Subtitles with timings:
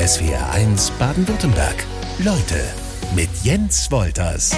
[0.00, 1.84] SWR1 Baden-Württemberg.
[2.20, 2.58] Leute
[3.14, 4.56] mit Jens Wolters.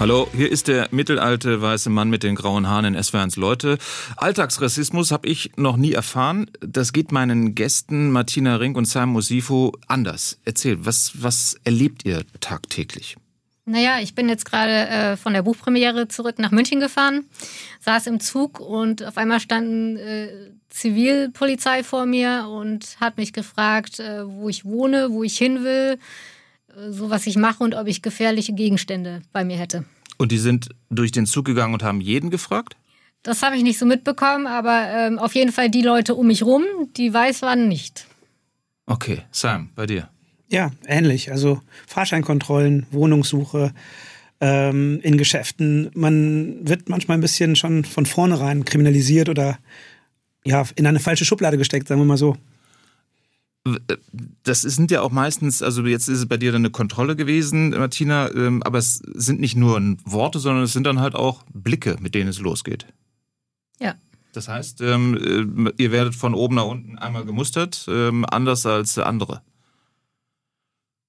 [0.00, 3.78] Hallo, hier ist der mittelalte weiße Mann mit den grauen Haaren in SWR1 Leute.
[4.16, 6.50] Alltagsrassismus habe ich noch nie erfahren.
[6.62, 10.40] Das geht meinen Gästen Martina Rink und Sam Mosifo anders.
[10.44, 13.16] Erzählt, was, was erlebt ihr tagtäglich?
[13.66, 17.24] Naja, ich bin jetzt gerade äh, von der Buchpremiere zurück nach München gefahren,
[17.80, 24.00] saß im Zug und auf einmal standen äh, Zivilpolizei vor mir und hat mich gefragt,
[24.00, 25.98] äh, wo ich wohne, wo ich hin will,
[26.76, 29.86] äh, so was ich mache und ob ich gefährliche Gegenstände bei mir hätte.
[30.18, 32.76] Und die sind durch den Zug gegangen und haben jeden gefragt?
[33.22, 36.42] Das habe ich nicht so mitbekommen, aber ähm, auf jeden Fall die Leute um mich
[36.42, 36.64] rum,
[36.96, 38.06] die weiß waren nicht.
[38.84, 40.10] Okay, Sam, bei dir.
[40.50, 41.30] Ja, ähnlich.
[41.30, 43.72] Also Fahrscheinkontrollen, Wohnungssuche
[44.40, 45.90] ähm, in Geschäften.
[45.94, 49.58] Man wird manchmal ein bisschen schon von vornherein kriminalisiert oder
[50.44, 52.36] ja, in eine falsche Schublade gesteckt, sagen wir mal so.
[54.42, 57.70] Das sind ja auch meistens, also jetzt ist es bei dir dann eine Kontrolle gewesen,
[57.70, 61.96] Martina, ähm, aber es sind nicht nur Worte, sondern es sind dann halt auch Blicke,
[62.00, 62.86] mit denen es losgeht.
[63.80, 63.94] Ja.
[64.34, 68.98] Das heißt, ähm, äh, ihr werdet von oben nach unten einmal gemustert, ähm, anders als
[68.98, 69.40] andere.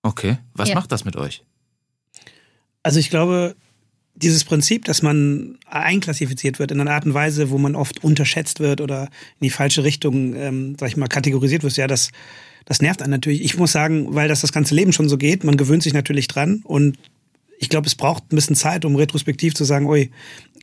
[0.06, 0.76] Okay, was ja.
[0.76, 1.42] macht das mit euch?
[2.84, 3.56] Also ich glaube,
[4.14, 8.60] dieses Prinzip, dass man einklassifiziert wird in einer Art und Weise, wo man oft unterschätzt
[8.60, 9.06] wird oder
[9.40, 12.12] in die falsche Richtung, ähm, sag ich mal, kategorisiert wird, ja, das,
[12.66, 13.44] das nervt einen natürlich.
[13.44, 16.28] Ich muss sagen, weil das das ganze Leben schon so geht, man gewöhnt sich natürlich
[16.28, 17.00] dran und
[17.58, 20.12] ich glaube, es braucht ein bisschen Zeit, um retrospektiv zu sagen, oi,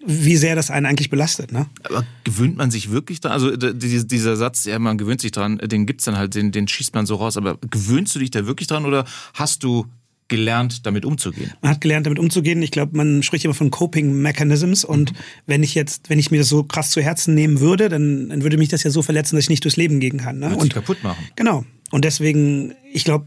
[0.04, 1.52] wie sehr das einen eigentlich belastet.
[1.52, 1.66] Ne?
[1.84, 3.32] Aber gewöhnt man sich wirklich dran?
[3.32, 6.94] Also dieser Satz, ja, man gewöhnt sich dran, den gibt's dann halt, den, den schießt
[6.94, 7.36] man so raus.
[7.36, 9.86] Aber gewöhnst du dich da wirklich dran oder hast du
[10.28, 11.52] gelernt, damit umzugehen?
[11.60, 12.62] Man hat gelernt, damit umzugehen.
[12.62, 14.84] Ich glaube, man spricht immer von Coping Mechanisms.
[14.84, 15.16] Und mhm.
[15.46, 18.42] wenn ich jetzt, wenn ich mir das so krass zu Herzen nehmen würde, dann, dann
[18.42, 20.38] würde mich das ja so verletzen, dass ich nicht durchs Leben gehen kann.
[20.38, 20.56] Ne?
[20.56, 21.24] und kaputt machen.
[21.36, 21.64] Genau.
[21.90, 23.26] Und deswegen, ich glaube,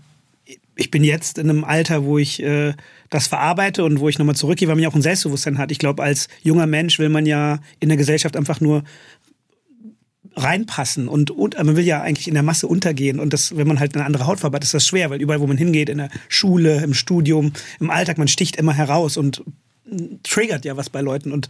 [0.75, 2.73] ich bin jetzt in einem Alter, wo ich äh,
[3.09, 5.71] das verarbeite und wo ich nochmal zurückgehe, weil man ja auch ein Selbstbewusstsein hat.
[5.71, 8.83] Ich glaube, als junger Mensch will man ja in der Gesellschaft einfach nur
[10.35, 13.79] reinpassen und, und man will ja eigentlich in der Masse untergehen und das, wenn man
[13.79, 16.09] halt eine andere Hautfarbe hat, ist das schwer, weil überall, wo man hingeht, in der
[16.27, 19.43] Schule, im Studium, im Alltag, man sticht immer heraus und
[20.23, 21.47] triggert ja was bei Leuten und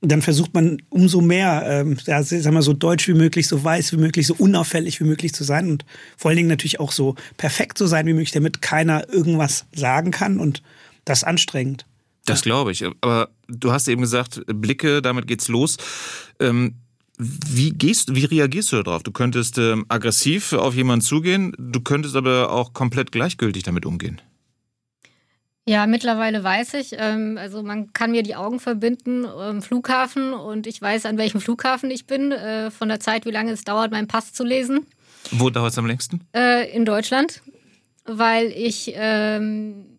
[0.00, 3.92] dann versucht man umso mehr, ähm, ja, sagen wir so deutsch wie möglich, so weiß
[3.92, 5.84] wie möglich, so unauffällig wie möglich zu sein und
[6.16, 10.10] vor allen Dingen natürlich auch so perfekt zu sein wie möglich, damit keiner irgendwas sagen
[10.10, 10.62] kann und
[11.06, 11.86] das ist anstrengend.
[12.26, 12.84] Das glaube ich.
[13.00, 15.78] Aber du hast eben gesagt, Blicke, damit geht's los.
[16.40, 16.74] Ähm,
[17.18, 19.02] wie gehst, wie reagierst du darauf?
[19.02, 24.20] Du könntest ähm, aggressiv auf jemanden zugehen, du könntest aber auch komplett gleichgültig damit umgehen.
[25.68, 26.90] Ja, mittlerweile weiß ich.
[26.92, 31.40] Ähm, also man kann mir die Augen verbinden am Flughafen und ich weiß, an welchem
[31.40, 34.86] Flughafen ich bin, äh, von der Zeit, wie lange es dauert, meinen Pass zu lesen.
[35.30, 36.20] Wo dauert es am längsten?
[36.34, 37.42] Äh, in Deutschland,
[38.04, 39.95] weil ich ähm,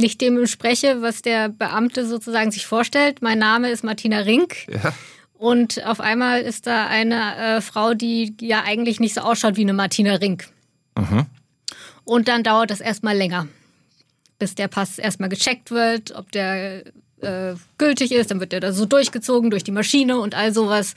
[0.00, 3.22] nicht dem spreche, was der Beamte sozusagen sich vorstellt.
[3.22, 4.66] Mein Name ist Martina Rink.
[4.68, 4.92] Ja.
[5.34, 9.62] Und auf einmal ist da eine äh, Frau, die ja eigentlich nicht so ausschaut wie
[9.62, 10.48] eine Martina Rink.
[10.98, 11.26] Mhm.
[12.04, 13.46] Und dann dauert das erstmal länger
[14.40, 16.84] bis der Pass erstmal gecheckt wird, ob der
[17.20, 18.32] äh, gültig ist.
[18.32, 20.96] Dann wird der da so durchgezogen durch die Maschine und all sowas.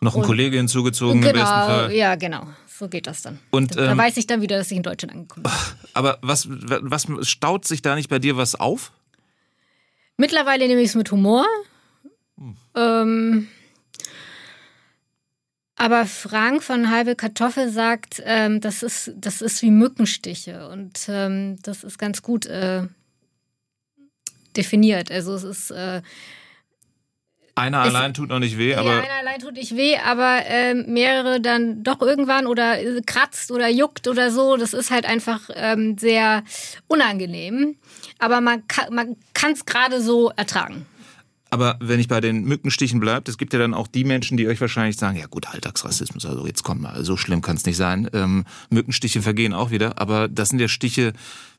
[0.00, 1.94] Noch ein und, Kollege hinzugezogen genau, im besten Fall.
[1.94, 2.48] Ja, genau.
[2.80, 3.38] So geht das dann.
[3.50, 5.52] Und, da ähm, weiß ich dann wieder, dass ich in Deutschland angekommen bin.
[5.92, 8.90] Aber was, was staut sich da nicht bei dir was auf?
[10.16, 11.44] Mittlerweile nehme ich es mit Humor.
[12.38, 12.56] Hm.
[12.74, 13.48] Ähm,
[15.76, 20.66] aber Frank von Halbe Kartoffel sagt, ähm, das, ist, das ist wie Mückenstiche.
[20.70, 22.86] Und ähm, das ist ganz gut äh,
[24.56, 25.10] definiert.
[25.10, 25.70] Also es ist.
[25.70, 26.00] Äh,
[27.54, 28.94] einer allein tut noch nicht weh, aber.
[28.94, 33.68] Ja, einer allein tut nicht weh, aber äh, mehrere dann doch irgendwann oder kratzt oder
[33.68, 34.56] juckt oder so.
[34.56, 36.42] Das ist halt einfach ähm, sehr
[36.88, 37.76] unangenehm.
[38.18, 40.86] Aber man kann es gerade so ertragen.
[41.50, 44.46] Aber wenn ich bei den Mückenstichen bleibe, es gibt ja dann auch die Menschen, die
[44.46, 47.76] euch wahrscheinlich sagen, ja gut, Alltagsrassismus, also jetzt kommt mal, so schlimm kann es nicht
[47.76, 48.08] sein.
[48.12, 51.12] Ähm, Mückenstiche vergehen auch wieder, aber das sind ja Stiche,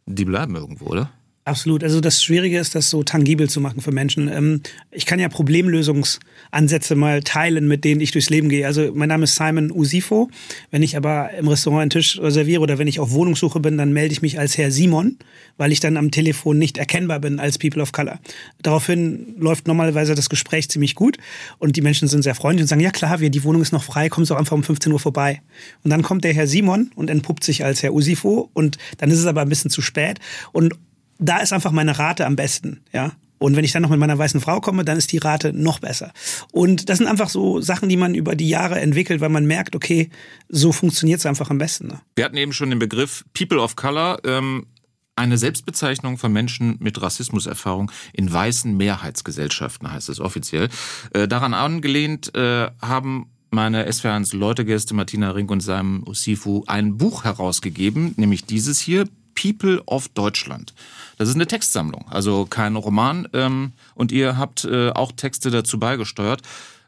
[0.06, 1.12] die bleiben irgendwo, oder?
[1.44, 1.84] Absolut.
[1.84, 4.28] Also das Schwierige ist, das so tangibel zu machen für Menschen.
[4.28, 4.62] Ähm,
[4.92, 8.68] ich kann ja Problemlösungsansätze mal teilen, mit denen ich durchs Leben gehe.
[8.68, 10.30] Also mein Name ist Simon Usifo.
[10.70, 13.92] Wenn ich aber im Restaurant einen Tisch reserviere oder wenn ich auf Wohnungssuche bin, dann
[13.92, 15.18] melde ich mich als Herr Simon,
[15.58, 18.20] weil ich dann am Telefon nicht erkennbar bin als People of Color.
[18.62, 21.18] Daraufhin läuft normalerweise das Gespräch ziemlich gut
[21.58, 23.84] und die Menschen sind sehr freundlich und sagen, ja klar, wir, die Wohnung ist noch
[23.84, 25.42] frei, kommst du einfach um 15 Uhr vorbei.
[25.84, 29.18] Und dann kommt der Herr Simon und entpuppt sich als Herr Usifo und dann ist
[29.18, 30.20] es aber ein bisschen zu spät
[30.52, 30.76] und
[31.22, 33.14] da ist einfach meine Rate am besten, ja.
[33.38, 35.80] Und wenn ich dann noch mit meiner weißen Frau komme, dann ist die Rate noch
[35.80, 36.14] besser.
[36.52, 39.76] Und das sind einfach so Sachen, die man über die Jahre entwickelt, weil man merkt,
[39.76, 40.12] okay,
[40.48, 41.88] so funktioniert es einfach am besten.
[41.88, 42.02] Ne?
[42.16, 44.20] Wir hatten eben schon den Begriff People of Color.
[44.26, 44.68] Ähm
[45.16, 50.70] eine Selbstbezeichnung von Menschen mit Rassismuserfahrung in weißen Mehrheitsgesellschaften heißt es offiziell.
[51.14, 57.26] Äh, daran angelehnt äh, haben meine SWR1 Leutegäste Martina Rink und Simon Osifu ein Buch
[57.26, 60.74] herausgegeben, nämlich dieses hier, People of Deutschland.
[61.22, 63.28] Das ist eine Textsammlung, also kein Roman.
[63.34, 66.42] Ähm, und ihr habt äh, auch Texte dazu beigesteuert.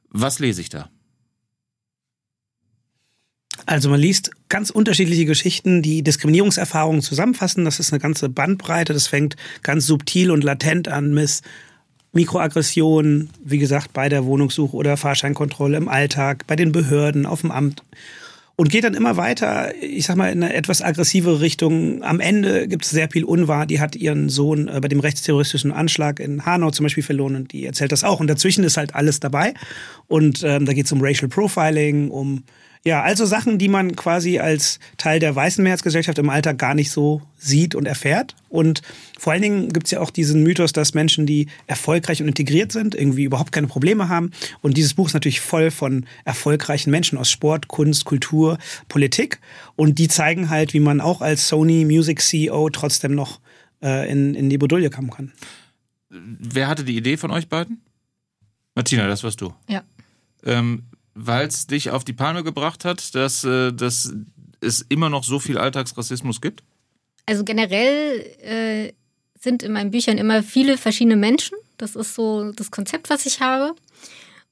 [0.10, 0.90] Was lese ich da?
[3.68, 7.64] Also man liest ganz unterschiedliche Geschichten, die Diskriminierungserfahrungen zusammenfassen.
[7.64, 8.92] Das ist eine ganze Bandbreite.
[8.94, 11.44] Das fängt ganz subtil und latent an, Miss
[12.14, 17.52] Mikroaggressionen, wie gesagt, bei der Wohnungssuche oder Fahrscheinkontrolle im Alltag, bei den Behörden, auf dem
[17.52, 17.84] Amt.
[18.56, 22.04] Und geht dann immer weiter, ich sag mal, in eine etwas aggressivere Richtung.
[22.04, 23.66] Am Ende gibt es sehr viel Unwahr.
[23.66, 27.52] Die hat ihren Sohn äh, bei dem rechtsterroristischen Anschlag in Hanau zum Beispiel verloren und
[27.52, 28.20] die erzählt das auch.
[28.20, 29.56] Und dazwischen ist halt alles dabei.
[30.08, 32.44] Und ähm, da geht es um Racial Profiling, um
[32.86, 36.92] ja, also Sachen, die man quasi als Teil der weißen Mehrheitsgesellschaft im Alltag gar nicht
[36.92, 38.36] so sieht und erfährt.
[38.50, 38.82] Und
[39.18, 42.74] vor allen Dingen gibt es ja auch diesen Mythos, dass Menschen, die erfolgreich und integriert
[42.74, 44.32] sind, irgendwie überhaupt keine Probleme haben.
[44.62, 48.58] Und dieses Buch ist natürlich voll von erfolgreichen Menschen aus Sport, Kunst, Kultur,
[48.90, 49.40] Politik.
[49.78, 53.40] Und die zeigen halt, wie man auch als Sony Music CEO trotzdem noch
[53.82, 55.32] äh, in, in die Bredouille kommen kann.
[56.10, 57.82] Wer hatte die Idee von euch beiden?
[58.76, 59.54] Martina, das warst du.
[59.70, 59.84] Ja.
[60.44, 60.84] Ähm,
[61.16, 64.14] weil es dich auf die Palme gebracht hat, dass, äh, dass
[64.62, 66.64] es immer noch so viel Alltagsrassismus gibt?
[67.26, 68.94] Also generell äh,
[69.40, 71.58] sind in meinen Büchern immer viele verschiedene Menschen.
[71.78, 73.76] Das ist so das Konzept, was ich habe.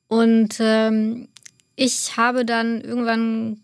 [0.08, 1.30] Und ähm,
[1.76, 3.62] ich habe dann irgendwann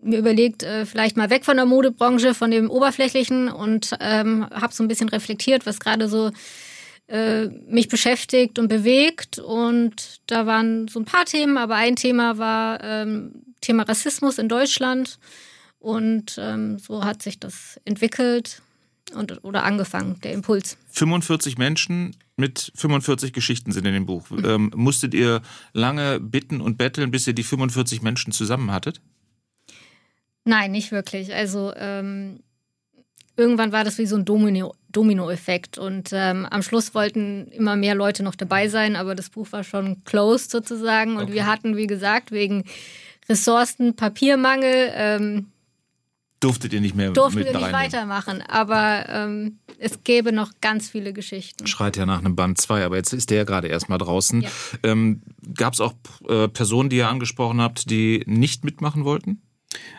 [0.00, 4.72] mir überlegt, äh, vielleicht mal weg von der Modebranche, von dem Oberflächlichen und ähm, habe
[4.72, 6.30] so ein bisschen reflektiert, was gerade so
[7.10, 9.38] mich beschäftigt und bewegt.
[9.38, 14.48] Und da waren so ein paar Themen, aber ein Thema war ähm, Thema Rassismus in
[14.48, 15.18] Deutschland.
[15.78, 18.62] Und ähm, so hat sich das entwickelt
[19.14, 20.76] und, oder angefangen, der Impuls.
[20.90, 24.30] 45 Menschen mit 45 Geschichten sind in dem Buch.
[24.30, 24.44] Mhm.
[24.44, 29.00] Ähm, musstet ihr lange bitten und betteln, bis ihr die 45 Menschen zusammen hattet?
[30.44, 31.34] Nein, nicht wirklich.
[31.34, 32.40] Also ähm,
[33.38, 35.78] irgendwann war das wie so ein Domino, Domino-Effekt.
[35.78, 39.64] Und ähm, am Schluss wollten immer mehr Leute noch dabei sein, aber das Buch war
[39.64, 41.16] schon closed sozusagen.
[41.16, 41.34] Und okay.
[41.34, 42.64] wir hatten, wie gesagt, wegen
[43.28, 44.90] Ressourcen, Papiermangel.
[44.94, 45.46] Ähm,
[46.40, 51.12] Durftet ihr nicht mehr Durften wir nicht weitermachen, aber ähm, es gäbe noch ganz viele
[51.12, 51.66] Geschichten.
[51.66, 54.42] Schreit ja nach einem Band 2, aber jetzt ist der ja gerade erstmal draußen.
[54.42, 54.50] Ja.
[54.84, 55.22] Ähm,
[55.54, 55.94] Gab es auch
[56.28, 59.42] äh, Personen, die ihr angesprochen habt, die nicht mitmachen wollten?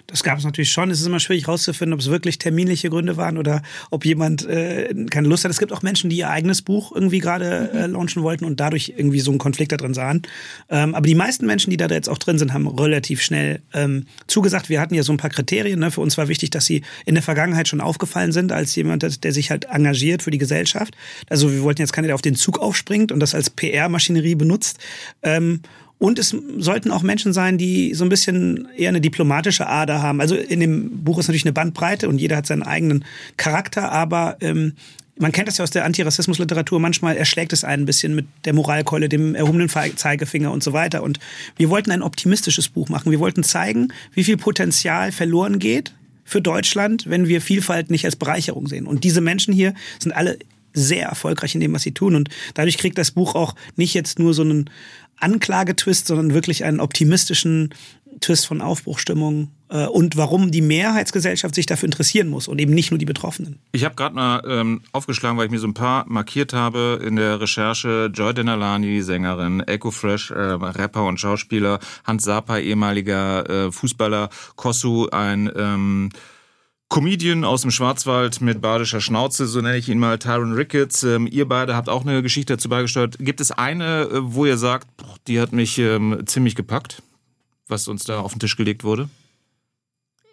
[0.07, 0.89] Das gab es natürlich schon.
[0.89, 3.61] Es ist immer schwierig herauszufinden, ob es wirklich terminliche Gründe waren oder
[3.91, 5.51] ob jemand äh, keine Lust hat.
[5.51, 8.93] Es gibt auch Menschen, die ihr eigenes Buch irgendwie gerade äh, launchen wollten und dadurch
[8.97, 10.23] irgendwie so einen Konflikt da drin sahen.
[10.69, 14.07] Ähm, aber die meisten Menschen, die da jetzt auch drin sind, haben relativ schnell ähm,
[14.25, 14.69] zugesagt.
[14.69, 15.79] Wir hatten ja so ein paar Kriterien.
[15.79, 15.91] Ne?
[15.91, 19.31] Für uns war wichtig, dass sie in der Vergangenheit schon aufgefallen sind als jemand, der
[19.31, 20.95] sich halt engagiert für die Gesellschaft.
[21.29, 24.79] Also wir wollten jetzt keiner, der auf den Zug aufspringt und das als PR-Maschinerie benutzt.
[25.21, 25.61] Ähm,
[25.99, 30.21] und es sollten auch Menschen sein, die so ein bisschen eher eine diplomatische Ader haben.
[30.21, 33.05] Also in dem Buch ist natürlich eine Bandbreite und jeder hat seinen eigenen
[33.35, 34.73] Charakter, aber ähm,
[35.19, 38.53] man kennt das ja aus der Antirassismusliteratur, manchmal erschlägt es einen ein bisschen mit der
[38.53, 41.03] Moralkeule, dem erhobenen Zeigefinger und so weiter.
[41.03, 41.19] Und
[41.57, 43.11] wir wollten ein optimistisches Buch machen.
[43.11, 45.93] Wir wollten zeigen, wie viel Potenzial verloren geht
[46.23, 48.87] für Deutschland, wenn wir Vielfalt nicht als Bereicherung sehen.
[48.87, 50.39] Und diese Menschen hier sind alle
[50.73, 52.15] sehr erfolgreich in dem, was sie tun.
[52.15, 54.69] Und dadurch kriegt das Buch auch nicht jetzt nur so einen
[55.17, 57.73] Anklagetwist, sondern wirklich einen optimistischen
[58.21, 62.91] Twist von Aufbruchstimmung äh, und warum die Mehrheitsgesellschaft sich dafür interessieren muss und eben nicht
[62.91, 63.59] nur die Betroffenen.
[63.71, 67.15] Ich habe gerade mal ähm, aufgeschlagen, weil ich mir so ein paar markiert habe in
[67.15, 68.09] der Recherche.
[68.13, 75.07] Joy Denalani, Sängerin, Echo Fresh, äh, Rapper und Schauspieler, Hans Sapa, ehemaliger äh, Fußballer, Kossu,
[75.11, 76.09] ein ähm,
[76.89, 81.03] Comedian aus dem Schwarzwald mit badischer Schnauze, so nenne ich ihn mal, Tyron Ricketts.
[81.03, 83.17] Ähm, ihr beide habt auch eine Geschichte dazu beigesteuert.
[83.19, 84.87] Gibt es eine, äh, wo ihr sagt,
[85.27, 87.03] die hat mich ähm, ziemlich gepackt,
[87.67, 89.07] was uns da auf den Tisch gelegt wurde?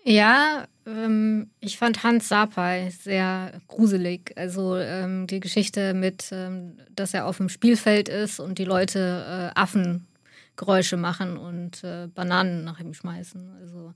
[0.02, 4.32] Ja, ähm, ich fand Hans Sapai sehr gruselig.
[4.36, 9.52] Also ähm, die Geschichte mit, ähm, dass er auf dem Spielfeld ist und die Leute
[9.54, 13.50] äh, Affengeräusche machen und äh, Bananen nach ihm schmeißen.
[13.60, 13.92] Also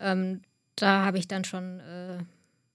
[0.00, 0.40] ähm,
[0.76, 2.18] da habe ich dann schon äh,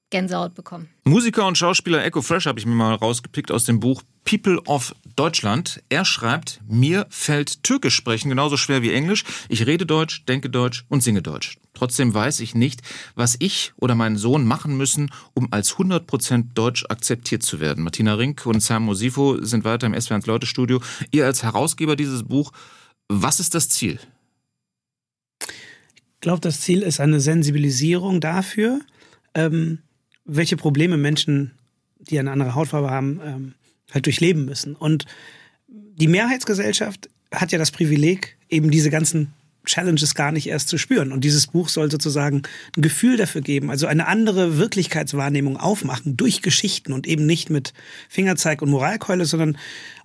[0.10, 0.89] Gänsehaut bekommen.
[1.04, 4.96] Musiker und Schauspieler Echo Fresh habe ich mir mal rausgepickt aus dem Buch People of
[5.16, 5.84] Deutschland.
[5.89, 9.24] Er schreibt, mir fällt Türkisch sprechen genauso schwer wie Englisch.
[9.50, 11.58] Ich rede Deutsch, denke Deutsch und singe Deutsch.
[11.74, 12.82] Trotzdem weiß ich nicht,
[13.16, 17.84] was ich oder mein Sohn machen müssen, um als 100% Deutsch akzeptiert zu werden.
[17.84, 20.82] Martina Rink und Sam Mosifo sind weiter im SWRs Leute Studio.
[21.12, 22.51] Ihr als Herausgeber dieses Buch,
[23.10, 24.00] was ist das Ziel?
[26.17, 28.79] Ich glaube, das Ziel ist eine Sensibilisierung dafür,
[29.36, 29.79] ähm,
[30.25, 31.51] welche Probleme Menschen,
[32.00, 33.53] die eine andere Hautfarbe haben, ähm,
[33.93, 34.75] halt durchleben müssen.
[34.75, 35.05] Und
[35.67, 39.33] die Mehrheitsgesellschaft hat ja das Privileg, eben diese ganzen
[39.67, 41.12] Challenges gar nicht erst zu spüren.
[41.12, 42.41] Und dieses Buch soll sozusagen
[42.75, 47.74] ein Gefühl dafür geben, also eine andere Wirklichkeitswahrnehmung aufmachen durch Geschichten und eben nicht mit
[48.09, 49.57] Fingerzeig und Moralkeule, sondern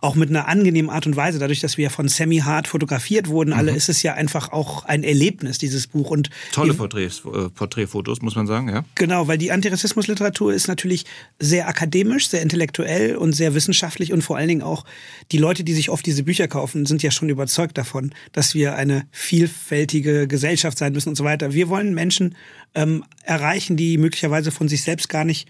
[0.03, 1.39] auch mit einer angenehmen Art und Weise.
[1.39, 3.57] Dadurch, dass wir von Sammy Hart fotografiert wurden, mhm.
[3.57, 6.11] alle ist es ja einfach auch ein Erlebnis, dieses Buch.
[6.11, 8.85] Und Tolle Porträts, äh, Porträtfotos, muss man sagen, ja.
[8.97, 11.05] Genau, weil die Antirassismusliteratur ist natürlich
[11.39, 14.85] sehr akademisch, sehr intellektuell und sehr wissenschaftlich und vor allen Dingen auch
[15.31, 18.75] die Leute, die sich oft diese Bücher kaufen, sind ja schon überzeugt davon, dass wir
[18.75, 21.53] eine vielfältige Gesellschaft sein müssen und so weiter.
[21.53, 22.35] Wir wollen Menschen
[22.75, 25.49] ähm, erreichen, die möglicherweise von sich selbst gar nicht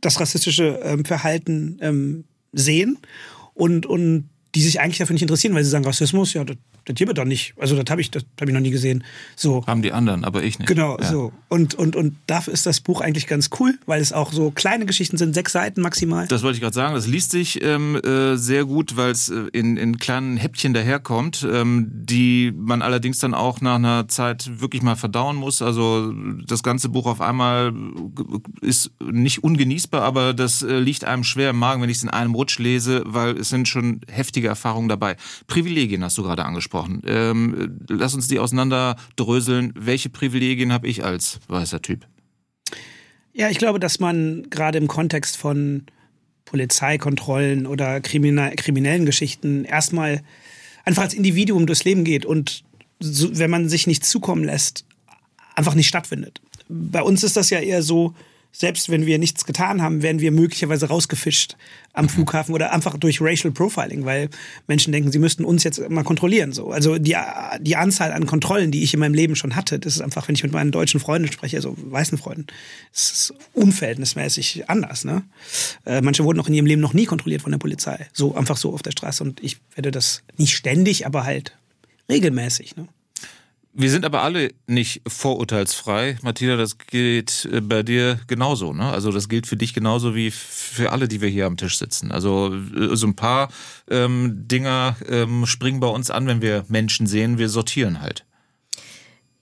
[0.00, 2.98] das rassistische ähm, Verhalten ähm, sehen
[3.56, 6.56] und, und die sich eigentlich dafür nicht interessieren, weil sie sagen, Rassismus, ja, das,
[6.86, 7.54] das gibt doch nicht.
[7.58, 9.04] Also das habe ich, das ich noch nie gesehen.
[9.34, 9.66] So.
[9.66, 10.68] Haben die anderen, aber ich nicht.
[10.68, 11.10] Genau, ja.
[11.10, 11.32] so.
[11.48, 14.86] Und, und, und dafür ist das Buch eigentlich ganz cool, weil es auch so kleine
[14.86, 16.28] Geschichten sind, sechs Seiten maximal.
[16.28, 16.94] Das wollte ich gerade sagen.
[16.94, 21.46] Das liest sich ähm, äh, sehr gut, weil es äh, in, in kleinen Häppchen daherkommt,
[21.50, 25.62] ähm, die man allerdings dann auch nach einer Zeit wirklich mal verdauen muss.
[25.62, 26.12] Also
[26.46, 27.74] das ganze Buch auf einmal
[28.60, 32.10] ist nicht ungenießbar, aber das äh, liegt einem schwer im Magen, wenn ich es in
[32.10, 35.16] einem Rutsch lese, weil es sind schon heftige Erfahrungen dabei.
[35.48, 36.75] Privilegien hast du gerade angesprochen.
[37.06, 39.72] Ähm, lass uns die auseinanderdröseln.
[39.76, 42.06] Welche Privilegien habe ich als weißer Typ?
[43.32, 45.84] Ja, ich glaube, dass man gerade im Kontext von
[46.46, 50.22] Polizeikontrollen oder kriminellen Geschichten erstmal
[50.84, 52.64] einfach als Individuum durchs Leben geht und
[53.00, 54.84] so, wenn man sich nicht zukommen lässt,
[55.54, 56.40] einfach nicht stattfindet.
[56.68, 58.14] Bei uns ist das ja eher so,
[58.58, 61.56] selbst wenn wir nichts getan haben, werden wir möglicherweise rausgefischt
[61.92, 62.08] am mhm.
[62.08, 64.30] Flughafen oder einfach durch Racial Profiling, weil
[64.66, 66.52] Menschen denken, sie müssten uns jetzt mal kontrollieren.
[66.52, 66.70] So.
[66.70, 67.16] Also die,
[67.60, 70.34] die Anzahl an Kontrollen, die ich in meinem Leben schon hatte, das ist einfach, wenn
[70.34, 72.46] ich mit meinen deutschen Freunden spreche, also weißen Freunden,
[72.92, 75.04] das ist unverhältnismäßig anders.
[75.04, 75.22] Ne?
[75.84, 78.06] Äh, manche wurden auch in ihrem Leben noch nie kontrolliert von der Polizei.
[78.14, 79.22] So einfach so auf der Straße.
[79.22, 81.54] Und ich werde das nicht ständig, aber halt
[82.08, 82.76] regelmäßig.
[82.76, 82.88] Ne?
[83.78, 86.16] Wir sind aber alle nicht vorurteilsfrei.
[86.22, 88.72] Martina, das gilt äh, bei dir genauso.
[88.72, 88.90] Ne?
[88.90, 92.10] Also das gilt für dich genauso wie für alle, die wir hier am Tisch sitzen.
[92.10, 93.50] Also äh, so ein paar
[93.90, 97.36] ähm, Dinger ähm, springen bei uns an, wenn wir Menschen sehen.
[97.36, 98.24] Wir sortieren halt.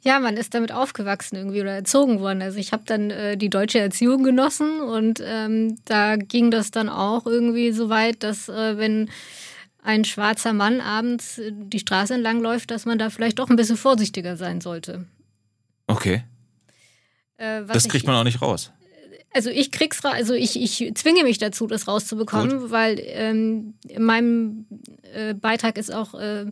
[0.03, 2.43] Ja, man ist damit aufgewachsen irgendwie oder erzogen worden.
[2.43, 6.88] Also ich habe dann äh, die deutsche Erziehung genossen und ähm, da ging das dann
[6.88, 9.09] auch irgendwie so weit, dass äh, wenn
[9.85, 13.76] ein schwarzer Mann abends die Straße entlang läuft, dass man da vielleicht doch ein bisschen
[13.76, 15.05] vorsichtiger sein sollte.
[15.87, 16.25] Okay.
[17.37, 18.73] Äh, das kriegt ich, man auch nicht raus.
[19.35, 22.71] Also ich krieg's raus, also ich, ich zwinge mich dazu, das rauszubekommen, Gut.
[22.71, 24.67] weil ähm, in meinem
[25.12, 26.47] äh, Beitrag ist auch äh,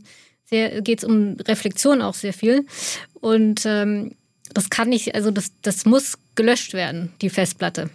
[0.45, 2.67] sehr, geht es um Reflexion auch sehr viel.
[3.15, 4.15] Und ähm,
[4.53, 7.89] das kann nicht, also das, das muss gelöscht werden, die Festplatte,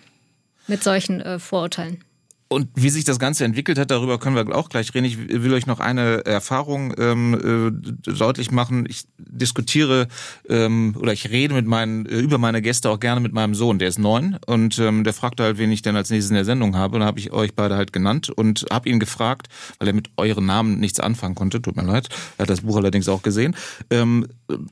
[0.66, 2.04] mit solchen äh, Vorurteilen.
[2.50, 5.06] Und wie sich das Ganze entwickelt hat, darüber können wir auch gleich reden.
[5.06, 8.86] Ich will euch noch eine Erfahrung ähm, äh, deutlich machen.
[8.88, 10.08] Ich diskutiere
[10.48, 13.80] ähm, oder ich rede mit meinen äh, über meine Gäste auch gerne mit meinem Sohn.
[13.80, 16.46] Der ist neun und ähm, der fragte halt, wen ich denn als nächstes in der
[16.46, 16.96] Sendung habe.
[16.96, 19.48] Und da habe ich euch beide halt genannt und habe ihn gefragt,
[19.80, 21.62] weil er mit euren Namen nichts anfangen konnte.
[21.62, 22.08] Tut mir leid.
[22.38, 23.58] Er hat das Buch allerdings auch gesehen.
[23.90, 24.26] Ähm,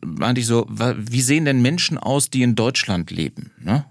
[0.05, 3.51] meinte ich so, wie sehen denn Menschen aus, die in Deutschland leben?
[3.59, 3.85] Ne?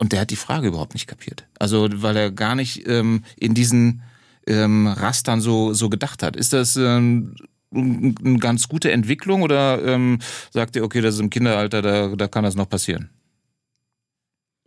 [0.00, 1.44] Und der hat die Frage überhaupt nicht kapiert.
[1.58, 4.02] Also weil er gar nicht ähm, in diesen
[4.46, 6.36] ähm, Rastern so, so gedacht hat.
[6.36, 7.34] Ist das ähm,
[7.74, 12.28] eine ganz gute Entwicklung oder ähm, sagt ihr, okay, das ist im Kinderalter, da, da
[12.28, 13.10] kann das noch passieren?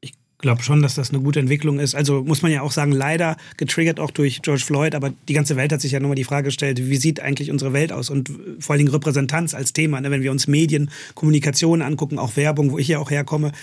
[0.01, 1.95] Ich glaube schon, dass das eine gute Entwicklung ist.
[1.95, 5.55] Also muss man ja auch sagen, leider getriggert auch durch George Floyd, aber die ganze
[5.55, 8.29] Welt hat sich ja nochmal die Frage gestellt, wie sieht eigentlich unsere Welt aus und
[8.59, 10.01] vor allen Dingen Repräsentanz als Thema.
[10.01, 10.11] Ne?
[10.11, 13.53] Wenn wir uns Medien, Kommunikation angucken, auch Werbung, wo ich ja auch herkomme,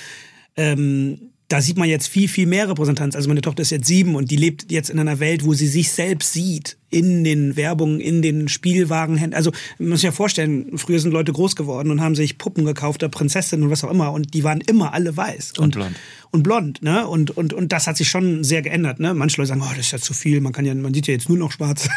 [0.56, 3.16] ähm, da sieht man jetzt viel, viel mehr Repräsentanz.
[3.16, 5.66] Also meine Tochter ist jetzt sieben und die lebt jetzt in einer Welt, wo sie
[5.66, 6.76] sich selbst sieht.
[6.90, 9.34] In den Werbungen, in den Spielwagen.
[9.34, 12.64] Also man muss sich ja vorstellen, früher sind Leute groß geworden und haben sich Puppen
[12.64, 14.12] gekauft, der Prinzessin und was auch immer.
[14.12, 15.52] Und die waren immer alle weiß.
[15.58, 15.96] Und, und blond.
[16.30, 17.06] Und blond, ne?
[17.06, 19.14] Und, und, und das hat sich schon sehr geändert, ne?
[19.14, 21.14] Manche Leute sagen, oh, das ist ja zu viel, man kann ja, man sieht ja
[21.14, 21.88] jetzt nur noch schwarz.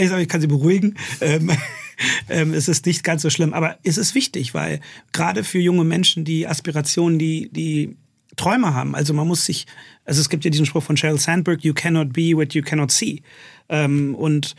[0.00, 0.96] ich sage, ich kann sie beruhigen.
[1.20, 1.50] Ähm,
[2.28, 3.52] ähm, es ist nicht ganz so schlimm.
[3.52, 4.80] Aber es ist wichtig, weil
[5.12, 7.96] gerade für junge Menschen die Aspirationen, die, die
[8.36, 8.94] Träume haben.
[8.94, 9.66] Also man muss sich,
[10.04, 12.90] also es gibt ja diesen Spruch von Sheryl Sandberg, you cannot be what you cannot
[12.90, 13.22] see.
[13.68, 14.54] Ähm, und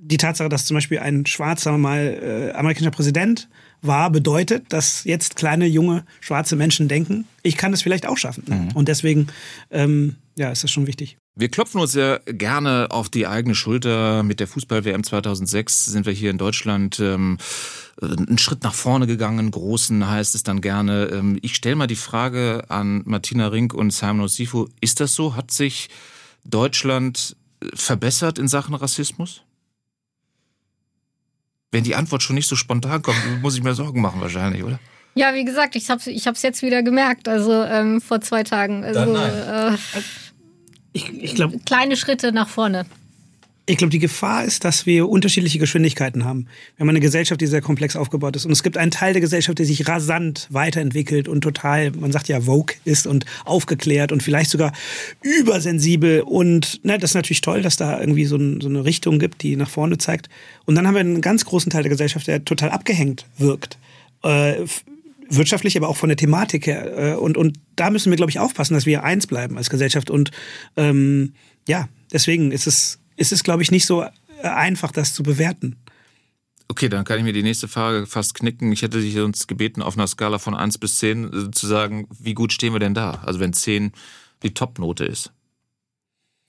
[0.00, 3.48] die Tatsache, dass zum Beispiel ein schwarzer mal äh, amerikanischer Präsident
[3.82, 8.44] war, bedeutet, dass jetzt kleine, junge, schwarze Menschen denken, ich kann das vielleicht auch schaffen.
[8.46, 8.68] Mhm.
[8.74, 9.28] Und deswegen,
[9.70, 11.18] ähm, ja, ist das schon wichtig.
[11.38, 14.22] Wir klopfen uns ja gerne auf die eigene Schulter.
[14.22, 17.36] Mit der Fußball-WM 2006 sind wir hier in Deutschland ähm,
[18.00, 19.50] einen Schritt nach vorne gegangen.
[19.50, 21.10] Großen heißt es dann gerne.
[21.12, 24.68] Ähm, ich stelle mal die Frage an Martina Rink und Simon Osifu.
[24.80, 25.36] Ist das so?
[25.36, 25.90] Hat sich
[26.44, 27.36] Deutschland
[27.74, 29.42] verbessert in Sachen Rassismus?
[31.70, 34.80] Wenn die Antwort schon nicht so spontan kommt, muss ich mir Sorgen machen wahrscheinlich, oder?
[35.14, 38.84] Ja, wie gesagt, ich habe es ich jetzt wieder gemerkt, also ähm, vor zwei Tagen.
[38.84, 39.76] Also, äh,
[40.96, 41.58] ich, ich glaube.
[41.64, 42.86] Kleine Schritte nach vorne.
[43.68, 46.46] Ich glaube, die Gefahr ist, dass wir unterschiedliche Geschwindigkeiten haben.
[46.76, 48.46] Wir haben eine Gesellschaft, die sehr komplex aufgebaut ist.
[48.46, 52.28] Und es gibt einen Teil der Gesellschaft, der sich rasant weiterentwickelt und total, man sagt
[52.28, 54.72] ja, woke ist und aufgeklärt und vielleicht sogar
[55.20, 56.20] übersensibel.
[56.20, 59.42] Und ne, das ist natürlich toll, dass da irgendwie so, ein, so eine Richtung gibt,
[59.42, 60.28] die nach vorne zeigt.
[60.64, 63.78] Und dann haben wir einen ganz großen Teil der Gesellschaft, der total abgehängt wirkt.
[64.22, 64.64] Äh,
[65.28, 67.14] wirtschaftlich, aber auch von der Thematik her.
[67.14, 70.10] Äh, und, und da müssen wir, glaube ich, aufpassen, dass wir eins bleiben als Gesellschaft.
[70.10, 70.30] Und
[70.76, 71.34] ähm,
[71.68, 74.08] ja, deswegen ist es ist es, glaube ich, nicht so äh,
[74.42, 75.76] einfach, das zu bewerten.
[76.68, 78.72] Okay, dann kann ich mir die nächste Frage fast knicken.
[78.72, 82.08] Ich hätte dich uns gebeten, auf einer Skala von 1 bis 10 äh, zu sagen,
[82.18, 83.22] wie gut stehen wir denn da?
[83.24, 83.92] Also wenn 10
[84.42, 85.32] die Topnote ist.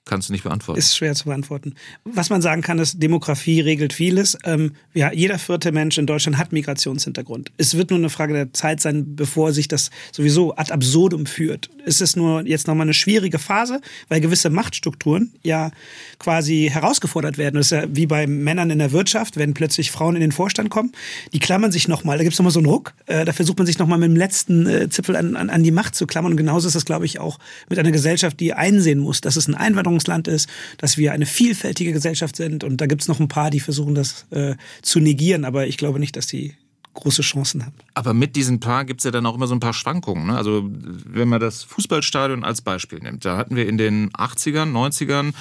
[0.08, 0.78] Kannst du nicht beantworten.
[0.78, 1.74] Ist schwer zu beantworten.
[2.04, 4.38] Was man sagen kann, ist, Demografie regelt vieles.
[4.44, 7.52] Ähm, ja, jeder vierte Mensch in Deutschland hat Migrationshintergrund.
[7.58, 11.68] Es wird nur eine Frage der Zeit sein, bevor sich das sowieso ad absurdum führt.
[11.84, 15.72] Es ist nur jetzt nochmal eine schwierige Phase, weil gewisse Machtstrukturen ja
[16.18, 17.56] quasi herausgefordert werden.
[17.56, 20.70] Das ist ja wie bei Männern in der Wirtschaft, wenn plötzlich Frauen in den Vorstand
[20.70, 20.92] kommen.
[21.34, 22.16] Die klammern sich nochmal.
[22.16, 22.94] Da gibt es nochmal so einen Ruck.
[23.04, 25.70] Äh, da versucht man sich nochmal mit dem letzten äh, Zipfel an, an, an die
[25.70, 26.32] Macht zu klammern.
[26.32, 27.38] Und genauso ist es, glaube ich, auch
[27.68, 31.26] mit einer Gesellschaft, die einsehen muss, dass es ein Einwanderung Einwanderungsland ist, dass wir eine
[31.26, 32.64] vielfältige Gesellschaft sind.
[32.64, 35.44] Und da gibt es noch ein paar, die versuchen, das äh, zu negieren.
[35.44, 36.54] Aber ich glaube nicht, dass die
[36.94, 37.74] große Chancen haben.
[37.94, 40.26] Aber mit diesen paar gibt es ja dann auch immer so ein paar Schwankungen.
[40.28, 40.36] Ne?
[40.36, 45.32] Also wenn man das Fußballstadion als Beispiel nimmt, da hatten wir in den 80ern, 90ern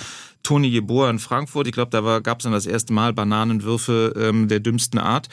[0.43, 1.67] Toni Jeboa in Frankfurt.
[1.67, 5.29] Ich glaube, da gab es dann das erste Mal Bananenwürfe ähm, der dümmsten Art.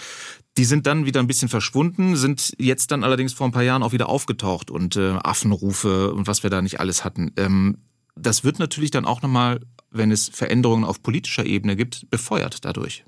[0.56, 3.82] Die sind dann wieder ein bisschen verschwunden, sind jetzt dann allerdings vor ein paar Jahren
[3.82, 7.32] auch wieder aufgetaucht und äh, Affenrufe und was wir da nicht alles hatten.
[7.36, 7.78] Ähm,
[8.16, 9.60] das wird natürlich dann auch nochmal,
[9.90, 13.04] wenn es Veränderungen auf politischer Ebene gibt, befeuert dadurch.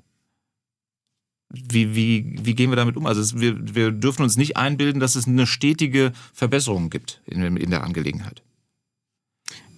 [1.49, 3.05] Wie, wie, wie gehen wir damit um?
[3.05, 7.55] Also es, wir, wir dürfen uns nicht einbilden, dass es eine stetige Verbesserung gibt in,
[7.55, 8.43] in der Angelegenheit.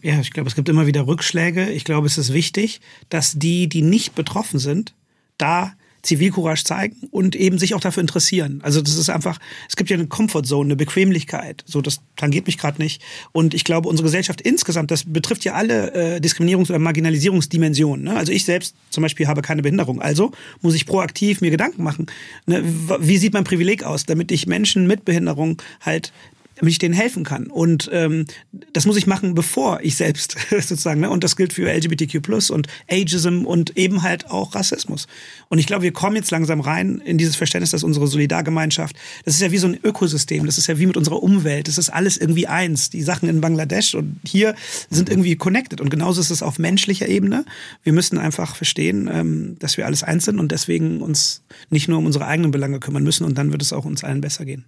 [0.01, 1.69] Ja, ich glaube, es gibt immer wieder Rückschläge.
[1.69, 4.95] Ich glaube, es ist wichtig, dass die, die nicht betroffen sind,
[5.37, 8.61] da Zivilcourage zeigen und eben sich auch dafür interessieren.
[8.63, 11.63] Also das ist einfach, es gibt ja eine Comfortzone, eine Bequemlichkeit.
[11.65, 13.01] So, das tangiert mich gerade nicht.
[13.31, 18.05] Und ich glaube, unsere Gesellschaft insgesamt, das betrifft ja alle äh, Diskriminierungs- oder Marginalisierungsdimensionen.
[18.05, 18.15] Ne?
[18.15, 20.01] Also ich selbst zum Beispiel habe keine Behinderung.
[20.01, 20.31] Also
[20.61, 22.07] muss ich proaktiv mir Gedanken machen.
[22.45, 22.63] Ne?
[22.99, 26.11] Wie sieht mein Privileg aus, damit ich Menschen mit Behinderung halt
[26.59, 27.47] damit ich denen helfen kann.
[27.47, 28.25] Und ähm,
[28.73, 31.09] das muss ich machen, bevor ich selbst sozusagen, ne?
[31.09, 35.07] und das gilt für LGBTQ und Ageism und eben halt auch Rassismus.
[35.47, 38.95] Und ich glaube, wir kommen jetzt langsam rein in dieses Verständnis, dass unsere Solidargemeinschaft,
[39.25, 41.77] das ist ja wie so ein Ökosystem, das ist ja wie mit unserer Umwelt, das
[41.77, 42.89] ist alles irgendwie eins.
[42.89, 44.55] Die Sachen in Bangladesch und hier
[44.89, 45.81] sind irgendwie connected.
[45.81, 47.45] Und genauso ist es auf menschlicher Ebene.
[47.83, 51.99] Wir müssen einfach verstehen, ähm, dass wir alles eins sind und deswegen uns nicht nur
[51.99, 54.65] um unsere eigenen Belange kümmern müssen und dann wird es auch uns allen besser gehen.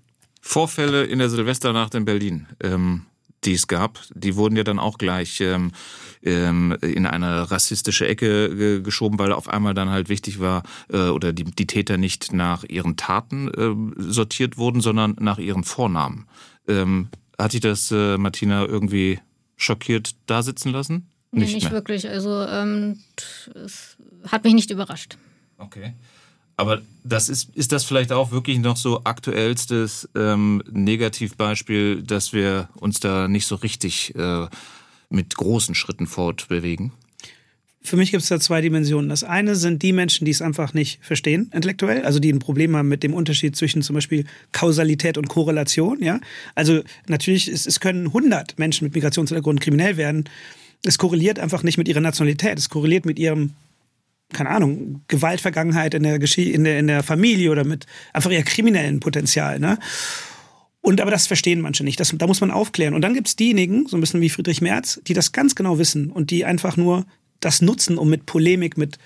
[0.51, 3.05] Vorfälle in der Silvesternacht in Berlin, ähm,
[3.45, 5.71] die es gab, die wurden ja dann auch gleich ähm,
[6.23, 11.31] ähm, in eine rassistische Ecke geschoben, weil auf einmal dann halt wichtig war, äh, oder
[11.31, 16.27] die, die Täter nicht nach ihren Taten äh, sortiert wurden, sondern nach ihren Vornamen.
[16.67, 17.07] Ähm,
[17.39, 19.19] hat dich das, äh, Martina, irgendwie
[19.55, 21.07] schockiert da sitzen lassen?
[21.31, 22.09] Nee, nicht, nicht wirklich.
[22.09, 22.99] Also ähm,
[23.55, 23.95] es
[24.27, 25.17] hat mich nicht überrascht.
[25.57, 25.93] Okay.
[26.61, 32.69] Aber das ist, ist das vielleicht auch wirklich noch so aktuellstes ähm, Negativbeispiel, dass wir
[32.75, 34.45] uns da nicht so richtig äh,
[35.09, 36.91] mit großen Schritten fortbewegen?
[37.81, 39.09] Für mich gibt es da zwei Dimensionen.
[39.09, 42.75] Das eine sind die Menschen, die es einfach nicht verstehen, intellektuell, also die ein Problem
[42.75, 46.03] haben mit dem Unterschied zwischen zum Beispiel Kausalität und Korrelation.
[46.03, 46.19] Ja?
[46.53, 50.25] Also natürlich, es, es können 100 Menschen mit Migrationshintergrund kriminell werden.
[50.85, 53.53] Es korreliert einfach nicht mit ihrer Nationalität, es korreliert mit ihrem
[54.33, 58.99] keine Ahnung, Gewaltvergangenheit in der, in der, in der Familie oder mit einfach eher kriminellen
[58.99, 59.59] Potenzial.
[59.59, 59.77] Ne?
[60.81, 61.99] Und aber das verstehen manche nicht.
[61.99, 62.93] Das, da muss man aufklären.
[62.93, 65.77] Und dann gibt es diejenigen, so ein bisschen wie Friedrich Merz, die das ganz genau
[65.77, 67.05] wissen und die einfach nur
[67.39, 68.97] das nutzen, um mit Polemik, mit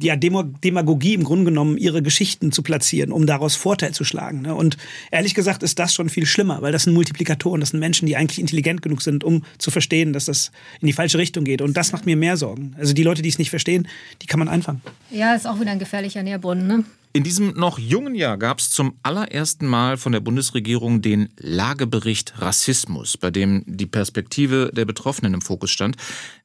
[0.00, 4.42] ja, Demagogie im Grunde genommen ihre Geschichten zu platzieren, um daraus Vorteil zu schlagen.
[4.42, 4.54] Ne?
[4.54, 4.78] Und
[5.10, 8.16] ehrlich gesagt ist das schon viel schlimmer, weil das sind Multiplikatoren, das sind Menschen, die
[8.16, 10.50] eigentlich intelligent genug sind, um zu verstehen, dass das
[10.80, 11.60] in die falsche Richtung geht.
[11.60, 12.74] Und das macht mir mehr Sorgen.
[12.78, 13.86] Also die Leute, die es nicht verstehen,
[14.22, 14.80] die kann man einfangen.
[15.10, 16.66] Ja, ist auch wieder ein gefährlicher Nährbrunnen.
[16.66, 16.84] Ne?
[17.14, 22.34] In diesem noch jungen Jahr gab es zum allerersten Mal von der Bundesregierung den Lagebericht
[22.38, 25.96] Rassismus, bei dem die Perspektive der Betroffenen im Fokus stand.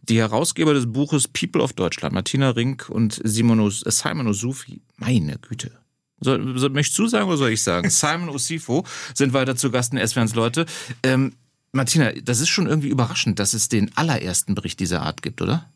[0.01, 5.37] Die Herausgeber des Buches People of Deutschland, Martina Rink und Simon, äh, Simon Osufi, meine
[5.37, 5.71] Güte.
[6.19, 7.89] Soll, soll, möchtest du sagen oder soll ich sagen?
[7.89, 10.65] Simon Osifo sind weiter zu Gast in SWRs Leute.
[11.01, 11.33] Ähm,
[11.71, 15.69] Martina, das ist schon irgendwie überraschend, dass es den allerersten Bericht dieser Art gibt, oder?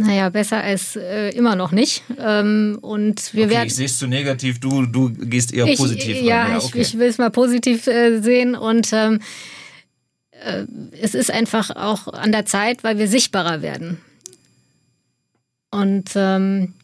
[0.00, 2.04] Naja, besser als äh, immer noch nicht.
[2.18, 3.66] Ähm, und wir okay, werden.
[3.66, 6.16] Ich sehe es zu negativ, du, du gehst eher ich, positiv.
[6.22, 6.80] Ja, ja okay.
[6.80, 9.18] ich, ich will es mal positiv äh, sehen und ähm,
[10.30, 10.66] äh,
[11.00, 14.00] es ist einfach auch an der Zeit, weil wir sichtbarer werden.
[15.72, 16.74] Und ähm,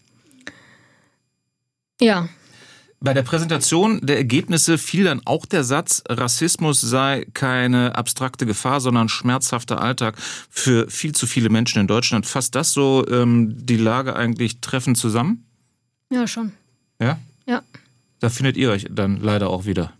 [2.00, 2.28] ja.
[3.04, 8.80] Bei der Präsentation der Ergebnisse fiel dann auch der Satz, Rassismus sei keine abstrakte Gefahr,
[8.80, 10.16] sondern schmerzhafter Alltag
[10.48, 12.24] für viel zu viele Menschen in Deutschland.
[12.24, 15.44] Fasst das so ähm, die Lage eigentlich treffend zusammen?
[16.10, 16.52] Ja, schon.
[16.98, 17.18] Ja?
[17.46, 17.62] Ja.
[18.20, 19.92] Da findet ihr euch dann leider auch wieder.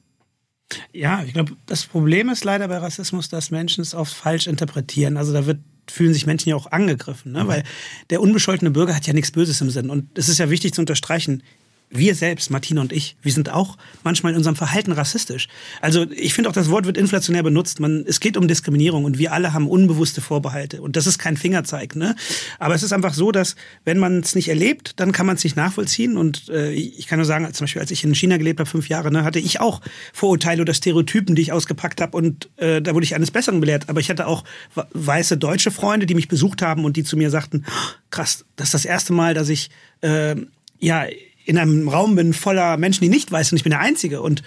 [0.95, 5.19] Ja, ich glaube, das Problem ist leider bei Rassismus, dass Menschen es oft falsch interpretieren.
[5.19, 7.45] Also da wird fühlen sich Menschen ja auch angegriffen, ne?
[7.45, 7.49] Mhm.
[7.49, 7.65] weil
[8.09, 9.91] der unbescholtene Bürger hat ja nichts Böses im Sinn.
[9.91, 11.43] Und es ist ja wichtig zu unterstreichen,
[11.91, 15.49] wir selbst, Martina und ich, wir sind auch manchmal in unserem Verhalten rassistisch.
[15.81, 17.79] Also ich finde auch, das Wort wird inflationär benutzt.
[17.79, 20.83] Man, es geht um Diskriminierung und wir alle haben unbewusste Vorbehalte.
[20.83, 21.95] Und das ist kein Fingerzeig.
[21.95, 22.17] Ne?
[22.59, 25.45] Aber es ist einfach so, dass wenn man es nicht erlebt, dann kann man es
[25.45, 26.17] nicht nachvollziehen.
[26.17, 28.89] Und äh, ich kann nur sagen, zum Beispiel, als ich in China gelebt habe, fünf
[28.89, 29.81] Jahre, ne, hatte ich auch
[30.13, 32.17] Vorurteile oder Stereotypen, die ich ausgepackt habe.
[32.17, 33.89] Und äh, da wurde ich eines Besseren belehrt.
[33.89, 34.43] Aber ich hatte auch
[34.75, 37.65] weiße deutsche Freunde, die mich besucht haben und die zu mir sagten,
[38.11, 39.71] krass, das ist das erste Mal, dass ich
[40.01, 40.35] äh,
[40.81, 41.07] ja
[41.45, 44.43] in einem Raum bin voller Menschen, die nicht weiß und ich bin der Einzige und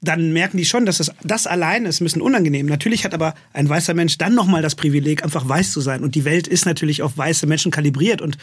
[0.00, 2.66] dann merken die schon, dass das, das allein ist ein bisschen unangenehm.
[2.66, 6.04] Natürlich hat aber ein weißer Mensch dann nochmal das Privileg, einfach weiß zu sein.
[6.04, 8.22] Und die Welt ist natürlich auf weiße Menschen kalibriert.
[8.22, 8.38] Und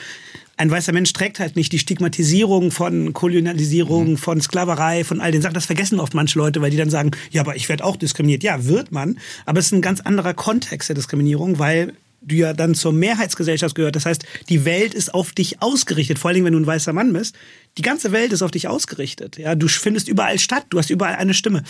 [0.58, 4.18] ein weißer Mensch trägt halt nicht die Stigmatisierung von Kolonialisierung, mhm.
[4.18, 5.54] von Sklaverei, von all den Sachen.
[5.54, 8.44] Das vergessen oft manche Leute, weil die dann sagen, ja, aber ich werde auch diskriminiert.
[8.44, 9.18] Ja, wird man.
[9.46, 11.94] Aber es ist ein ganz anderer Kontext der Diskriminierung, weil
[12.26, 13.96] du ja dann zur Mehrheitsgesellschaft gehört.
[13.96, 17.14] Das heißt, die Welt ist auf dich ausgerichtet, vor allem wenn du ein weißer Mann
[17.14, 17.36] bist.
[17.78, 19.38] Die ganze Welt ist auf dich ausgerichtet.
[19.38, 21.64] Ja, du findest überall statt, du hast überall eine Stimme.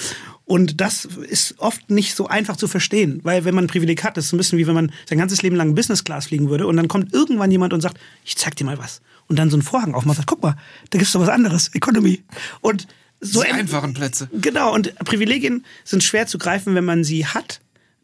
[0.46, 4.18] Und das ist oft nicht so einfach zu verstehen, weil wenn man ein Privileg hat,
[4.18, 6.68] das ist ein bisschen wie wenn man sein ganzes Leben lang Business Class fliegen würde
[6.68, 9.02] und dann kommt irgendwann jemand und sagt, ich zeig dir mal was.
[9.28, 10.56] Und dann so einen Vorhang aufmacht, sagt, guck mal,
[10.92, 12.22] da gibt's doch was anderes, Economy.
[12.62, 12.88] Und
[13.22, 14.30] so Die einfachen Plätze.
[14.40, 17.62] Genau, und Privilegien sind schwer zu greifen, wenn man sie hat.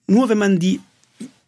[0.08, 0.80] Nur wenn man die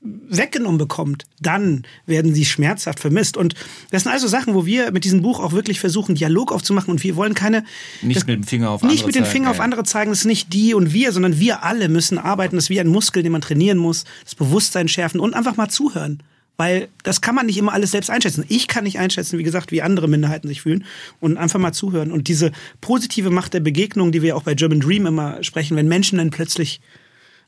[0.04, 3.38] weggenommen bekommt, dann werden sie schmerzhaft vermisst.
[3.38, 3.56] Und
[3.92, 6.92] das sind also Sachen, wo wir mit diesem Buch auch wirklich versuchen, Dialog aufzumachen.
[6.92, 7.64] Und wir wollen keine.
[8.02, 10.12] Nicht das, mit dem Finger auf andere Nicht mit dem Finger zeigen, auf andere zeigen.
[10.12, 12.56] Das ist nicht die und wir, sondern wir alle müssen arbeiten.
[12.56, 14.04] Das ist wie ein Muskel, den man trainieren muss.
[14.24, 16.22] Das Bewusstsein schärfen und einfach mal zuhören.
[16.56, 18.46] Weil das kann man nicht immer alles selbst einschätzen.
[18.48, 20.86] Ich kann nicht einschätzen, wie gesagt, wie andere Minderheiten sich fühlen
[21.20, 22.12] und einfach mal zuhören.
[22.12, 25.88] Und diese positive Macht der Begegnung, die wir auch bei German Dream immer sprechen, wenn
[25.88, 26.80] Menschen dann plötzlich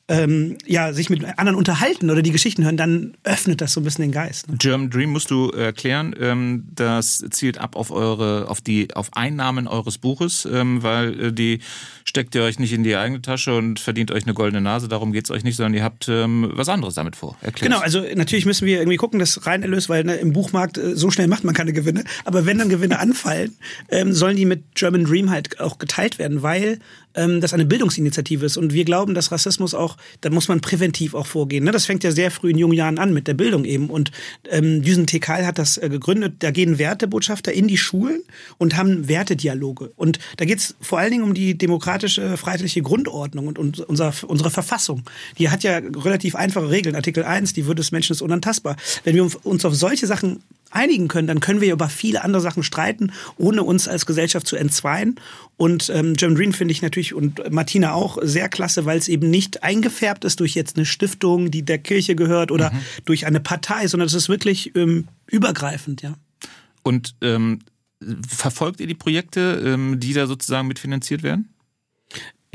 [0.08, 3.84] ähm, ja, sich mit anderen unterhalten oder die Geschichten hören, dann öffnet das so ein
[3.84, 4.48] bisschen den Geist.
[4.48, 4.58] Ne?
[4.60, 6.16] German Dream musst du erklären.
[6.20, 11.34] Ähm, das zielt ab auf eure, auf die, auf Einnahmen eures Buches, ähm, weil äh,
[11.34, 11.60] die
[12.04, 14.88] steckt ihr euch nicht in die eigene Tasche und verdient euch eine goldene Nase.
[14.88, 17.36] Darum geht's euch nicht, sondern ihr habt ähm, was anderes damit vor.
[17.42, 17.72] Erklärt.
[17.72, 20.96] Genau, also natürlich müssen wir irgendwie gucken, dass rein erlöst, weil ne, im Buchmarkt äh,
[20.96, 22.04] so schnell macht man keine Gewinne.
[22.26, 23.56] Aber wenn dann Gewinne anfallen,
[23.90, 26.80] ähm, sollen die mit German Dream halt auch geteilt werden, weil
[27.16, 28.58] ähm, das eine Bildungsinitiative ist.
[28.58, 31.64] Und wir glauben, dass Rassismus auch, da muss man präventiv auch vorgehen.
[31.64, 31.72] Ne?
[31.72, 33.90] Das fängt ja sehr früh in jungen Jahren an mit der Bildung eben.
[33.90, 34.12] Und
[34.50, 36.36] ähm, Düsen Tekal hat das äh, gegründet.
[36.40, 38.22] Da gehen Wertebotschafter in die Schulen
[38.58, 39.92] und haben Wertedialoge.
[39.96, 44.14] Und da geht es vor allen Dingen um die demokratische, freiheitliche Grundordnung und, und unser,
[44.28, 45.04] unsere Verfassung.
[45.38, 46.96] Die hat ja relativ einfache Regeln.
[46.96, 48.76] Artikel 1, die Würde des Menschen ist unantastbar.
[49.04, 50.40] Wenn wir uns auf solche Sachen
[50.72, 54.56] einigen können, dann können wir über viele andere Sachen streiten, ohne uns als Gesellschaft zu
[54.56, 55.16] entzweien.
[55.58, 59.30] Und ähm, John Green finde ich natürlich und Martina auch sehr klasse, weil es eben
[59.30, 62.80] nicht eingefärbt ist durch jetzt eine Stiftung, die der Kirche gehört oder mhm.
[63.06, 66.16] durch eine Partei, sondern es ist wirklich ähm, übergreifend, ja.
[66.84, 67.60] Und ähm,
[68.28, 71.50] verfolgt ihr die Projekte, ähm, die da sozusagen mitfinanziert werden?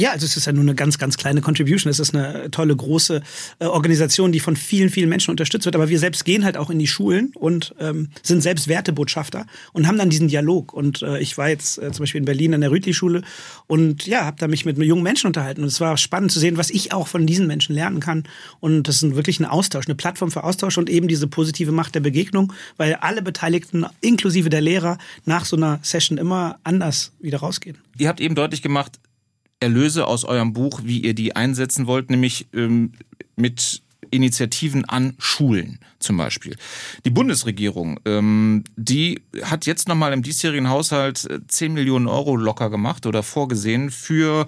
[0.01, 1.91] Ja, also es ist ja nur eine ganz, ganz kleine Contribution.
[1.91, 3.21] Es ist eine tolle, große
[3.59, 5.75] äh, Organisation, die von vielen, vielen Menschen unterstützt wird.
[5.75, 9.87] Aber wir selbst gehen halt auch in die Schulen und ähm, sind selbst Wertebotschafter und
[9.87, 10.73] haben dann diesen Dialog.
[10.73, 13.21] Und äh, ich war jetzt äh, zum Beispiel in Berlin an der Rütli-Schule
[13.67, 15.61] und ja, habe da mich mit jungen Menschen unterhalten.
[15.61, 18.25] Und es war spannend zu sehen, was ich auch von diesen Menschen lernen kann.
[18.59, 21.95] Und das ist wirklich ein Austausch, eine Plattform für Austausch und eben diese positive Macht
[21.95, 27.41] der Begegnung, weil alle Beteiligten, inklusive der Lehrer, nach so einer Session immer anders wieder
[27.41, 27.77] rausgehen.
[27.99, 28.99] Ihr habt eben deutlich gemacht,
[29.61, 32.93] Erlöse aus eurem Buch, wie ihr die einsetzen wollt, nämlich ähm,
[33.37, 36.57] mit Initiativen an Schulen zum Beispiel.
[37.05, 43.07] Die Bundesregierung, ähm, die hat jetzt nochmal im diesjährigen Haushalt 10 Millionen Euro locker gemacht
[43.07, 44.47] oder vorgesehen für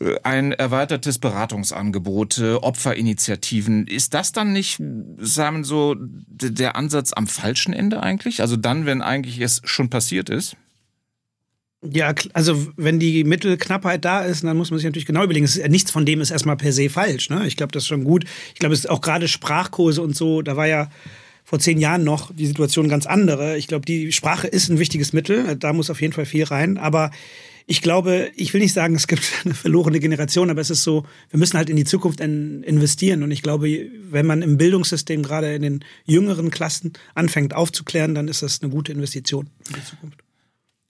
[0.00, 3.86] äh, ein erweitertes Beratungsangebot, äh, Opferinitiativen.
[3.86, 4.82] Ist das dann nicht,
[5.18, 8.40] sagen so, der Ansatz am falschen Ende eigentlich?
[8.40, 10.56] Also dann, wenn eigentlich es schon passiert ist?
[11.82, 15.46] Ja, also wenn die Mittelknappheit da ist, dann muss man sich natürlich genau überlegen.
[15.46, 17.30] Ist, nichts von dem ist erstmal per se falsch.
[17.30, 17.46] Ne?
[17.46, 18.24] Ich glaube, das ist schon gut.
[18.52, 20.90] Ich glaube, es ist auch gerade Sprachkurse und so, da war ja
[21.42, 23.56] vor zehn Jahren noch die Situation ganz andere.
[23.56, 25.56] Ich glaube, die Sprache ist ein wichtiges Mittel.
[25.56, 26.76] Da muss auf jeden Fall viel rein.
[26.76, 27.10] Aber
[27.66, 31.06] ich glaube, ich will nicht sagen, es gibt eine verlorene Generation, aber es ist so,
[31.30, 33.22] wir müssen halt in die Zukunft investieren.
[33.22, 38.28] Und ich glaube, wenn man im Bildungssystem gerade in den jüngeren Klassen anfängt aufzuklären, dann
[38.28, 40.18] ist das eine gute Investition für die Zukunft.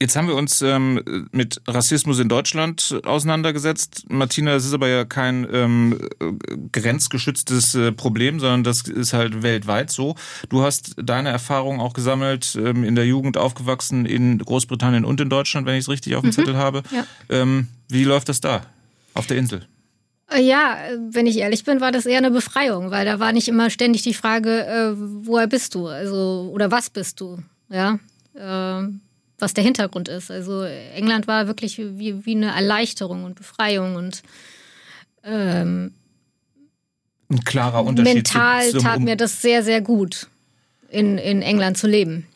[0.02, 4.06] Jetzt haben wir uns ähm, mit Rassismus in Deutschland auseinandergesetzt.
[4.08, 6.08] Martina, das ist aber ja kein ähm,
[6.72, 10.14] grenzgeschütztes äh, Problem, sondern das ist halt weltweit so.
[10.48, 15.28] Du hast deine Erfahrungen auch gesammelt, ähm, in der Jugend aufgewachsen in Großbritannien und in
[15.28, 16.32] Deutschland, wenn ich es richtig auf dem mhm.
[16.32, 16.82] Zettel habe.
[16.90, 17.04] Ja.
[17.28, 18.62] Ähm, wie läuft das da
[19.12, 19.66] auf der Insel?
[20.30, 20.78] Äh, ja,
[21.10, 24.00] wenn ich ehrlich bin, war das eher eine Befreiung, weil da war nicht immer ständig
[24.00, 27.98] die Frage, äh, woher bist du, also oder was bist du, ja.
[28.34, 28.88] Äh,
[29.40, 30.30] was der Hintergrund ist.
[30.30, 34.22] Also England war wirklich wie, wie eine Erleichterung und Befreiung und
[35.24, 35.92] ähm,
[37.30, 38.14] ein klarer Unterschied.
[38.14, 40.26] Mental tat um mir das sehr, sehr gut,
[40.88, 42.26] in, in England zu leben.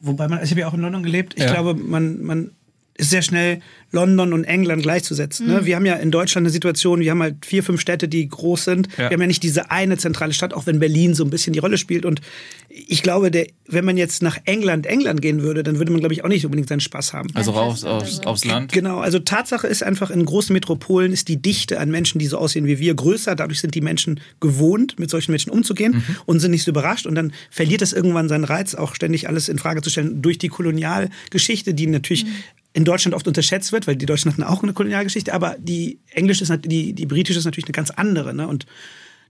[0.00, 1.52] Wobei man, ich habe ja auch in London gelebt, ich ja.
[1.52, 2.55] glaube, man, man
[2.96, 3.60] ist sehr schnell
[3.92, 5.46] London und England gleichzusetzen.
[5.46, 5.60] Ne?
[5.60, 5.66] Mhm.
[5.66, 8.64] Wir haben ja in Deutschland eine Situation, wir haben halt vier, fünf Städte, die groß
[8.64, 8.88] sind.
[8.92, 9.10] Ja.
[9.10, 11.58] Wir haben ja nicht diese eine zentrale Stadt, auch wenn Berlin so ein bisschen die
[11.60, 12.04] Rolle spielt.
[12.04, 12.20] Und
[12.68, 16.14] ich glaube, der, wenn man jetzt nach England, England gehen würde, dann würde man, glaube
[16.14, 17.28] ich, auch nicht unbedingt seinen Spaß haben.
[17.34, 18.72] Also raus aufs, aufs Land?
[18.72, 22.38] Genau, also Tatsache ist einfach, in großen Metropolen ist die Dichte an Menschen, die so
[22.38, 23.34] aussehen wie wir, größer.
[23.34, 26.16] Dadurch sind die Menschen gewohnt, mit solchen Menschen umzugehen mhm.
[26.26, 27.06] und sind nicht so überrascht.
[27.06, 30.38] Und dann verliert es irgendwann seinen Reiz, auch ständig alles in Frage zu stellen durch
[30.38, 32.30] die Kolonialgeschichte, die natürlich mhm
[32.76, 36.44] in Deutschland oft unterschätzt wird, weil die Deutschen hatten auch eine Kolonialgeschichte, aber die englische
[36.44, 38.34] ist, die, die britische ist natürlich eine ganz andere.
[38.34, 38.46] Ne?
[38.46, 38.66] Und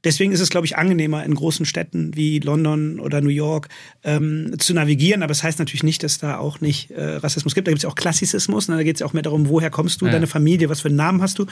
[0.06, 3.68] Deswegen ist es, glaube ich, angenehmer, in großen Städten wie London oder New York
[4.04, 5.24] ähm, zu navigieren.
[5.24, 7.66] Aber es das heißt natürlich nicht, dass da auch nicht äh, Rassismus gibt.
[7.66, 8.68] Da gibt es ja auch Klassizismus.
[8.68, 8.76] Ne?
[8.76, 10.12] Da geht es ja auch mehr darum, woher kommst du, ja.
[10.12, 11.46] deine Familie, was für einen Namen hast du.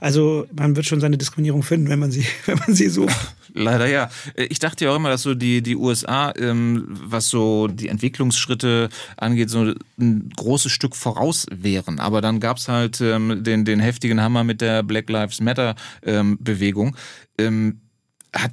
[0.00, 3.14] Also man wird schon seine Diskriminierung finden, wenn man sie, wenn man sie sucht.
[3.54, 4.10] Leider ja.
[4.34, 8.88] Ich dachte ja auch immer, dass so die, die USA, ähm, was so die Entwicklungsschritte
[9.18, 12.00] angeht, so ein großes Stück voraus wären.
[12.00, 15.76] Aber dann gab es halt ähm, den, den heftigen Hammer mit der Black Lives Matter
[16.02, 16.96] ähm, Bewegung.
[17.38, 17.78] Ähm,
[18.34, 18.52] hat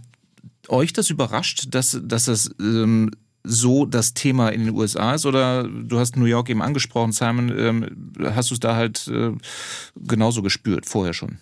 [0.70, 3.12] euch das überrascht, dass, dass das ähm,
[3.44, 5.26] so das Thema in den USA ist?
[5.26, 9.32] Oder du hast New York eben angesprochen, Simon, ähm, hast du es da halt äh,
[9.96, 11.40] genauso gespürt, vorher schon?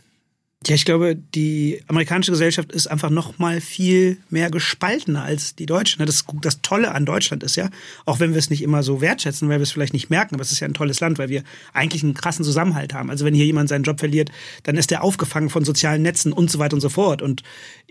[0.68, 5.68] Ja, ich glaube, die amerikanische Gesellschaft ist einfach noch mal viel mehr gespaltener als die
[5.68, 6.04] deutsche.
[6.04, 7.70] Das, das Tolle an Deutschland ist ja,
[8.06, 10.42] auch wenn wir es nicht immer so wertschätzen, weil wir es vielleicht nicht merken, aber
[10.42, 13.12] es ist ja ein tolles Land, weil wir eigentlich einen krassen Zusammenhalt haben.
[13.12, 14.32] Also wenn hier jemand seinen Job verliert,
[14.64, 17.22] dann ist er aufgefangen von sozialen Netzen und so weiter und so fort.
[17.22, 17.44] Und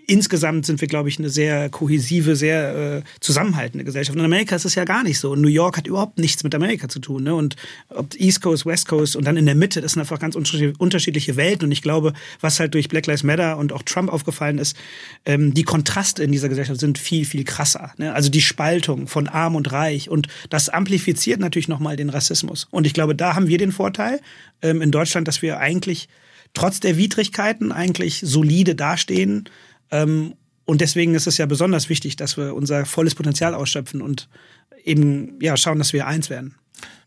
[0.06, 4.16] insgesamt sind wir, glaube ich, eine sehr kohäsive, sehr äh, zusammenhaltende Gesellschaft.
[4.16, 5.32] Und in Amerika ist es ja gar nicht so.
[5.32, 7.24] Und New York hat überhaupt nichts mit Amerika zu tun.
[7.24, 7.34] Ne?
[7.34, 7.56] Und
[7.88, 11.36] ob East Coast, West Coast und dann in der Mitte, das sind einfach ganz unterschiedliche
[11.36, 11.66] Welten.
[11.66, 14.76] Und ich glaube, was halt durch Black Lives Matter und auch Trump aufgefallen ist,
[15.24, 17.92] ähm, die Kontraste in dieser Gesellschaft sind viel, viel krasser.
[17.96, 18.14] Ne?
[18.14, 20.08] Also die Spaltung von arm und reich.
[20.08, 22.66] Und das amplifiziert natürlich nochmal den Rassismus.
[22.70, 24.20] Und ich glaube, da haben wir den Vorteil
[24.62, 26.08] ähm, in Deutschland, dass wir eigentlich
[26.52, 29.48] trotz der Widrigkeiten eigentlich solide dastehen
[29.90, 34.28] ähm, und deswegen ist es ja besonders wichtig, dass wir unser volles Potenzial ausschöpfen und
[34.84, 36.54] eben ja, schauen, dass wir eins werden.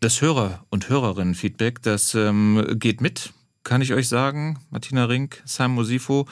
[0.00, 3.32] Das Hörer- und Hörerinnen-Feedback, das ähm, geht mit,
[3.68, 4.58] kann ich euch sagen.
[4.70, 6.26] Martina Rink, Sam Mosifo.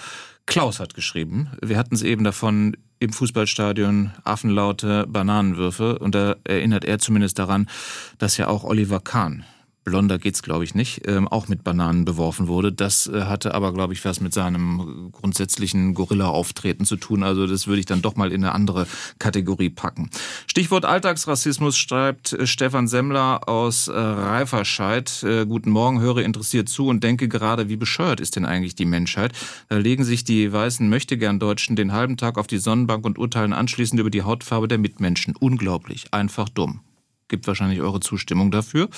[0.46, 1.51] Klaus hat geschrieben.
[1.61, 7.68] Wir hatten es eben davon im Fußballstadion Affenlaute Bananenwürfe und da erinnert er zumindest daran,
[8.16, 9.44] dass ja auch Oliver Kahn
[9.87, 12.72] blonder geht's glaube ich nicht, ähm, auch mit Bananen beworfen wurde.
[12.72, 17.22] Das äh, hatte aber glaube ich was mit seinem grundsätzlichen Gorilla-Auftreten zu tun.
[17.22, 18.88] Also das würde ich dann doch mal in eine andere
[19.20, 20.11] Kategorie packen.
[20.49, 25.22] Stichwort Alltagsrassismus schreibt äh, Stefan Semmler aus äh, Reiferscheid.
[25.22, 28.87] Äh, guten Morgen, höre interessiert zu und denke gerade, wie bescheuert ist denn eigentlich die
[28.87, 29.33] Menschheit?
[29.68, 34.01] Da legen sich die weißen Möchtegern-Deutschen den halben Tag auf die Sonnenbank und urteilen anschließend
[34.01, 35.37] über die Hautfarbe der Mitmenschen.
[35.37, 36.81] Unglaublich, einfach dumm
[37.28, 38.88] gibt wahrscheinlich eure Zustimmung dafür.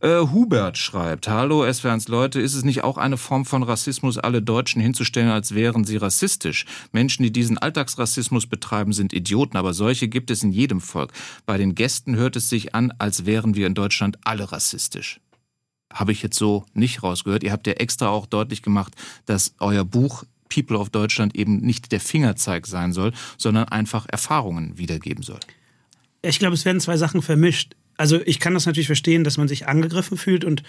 [0.00, 4.42] Äh, Hubert schreibt, hallo SWRs Leute, ist es nicht auch eine Form von Rassismus, alle
[4.42, 6.66] Deutschen hinzustellen, als wären sie rassistisch?
[6.92, 11.12] Menschen, die diesen Alltagsrassismus betreiben, sind Idioten, aber solche gibt es in jedem Volk.
[11.46, 15.20] Bei den Gästen hört es sich an, als wären wir in Deutschland alle rassistisch.
[15.92, 17.42] Habe ich jetzt so nicht rausgehört.
[17.42, 18.94] Ihr habt ja extra auch deutlich gemacht,
[19.26, 24.76] dass euer Buch People of Deutschland eben nicht der Fingerzeig sein soll, sondern einfach Erfahrungen
[24.76, 25.40] wiedergeben soll.
[26.22, 27.74] Ich glaube, es werden zwei Sachen vermischt.
[27.96, 30.62] Also ich kann das natürlich verstehen, dass man sich angegriffen fühlt und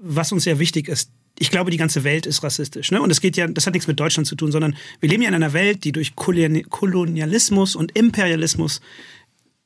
[0.00, 2.90] was uns sehr wichtig ist, ich glaube, die ganze Welt ist rassistisch.
[2.90, 3.00] Ne?
[3.00, 5.28] Und es geht ja, das hat nichts mit Deutschland zu tun, sondern wir leben ja
[5.28, 8.80] in einer Welt, die durch Kolonialismus und Imperialismus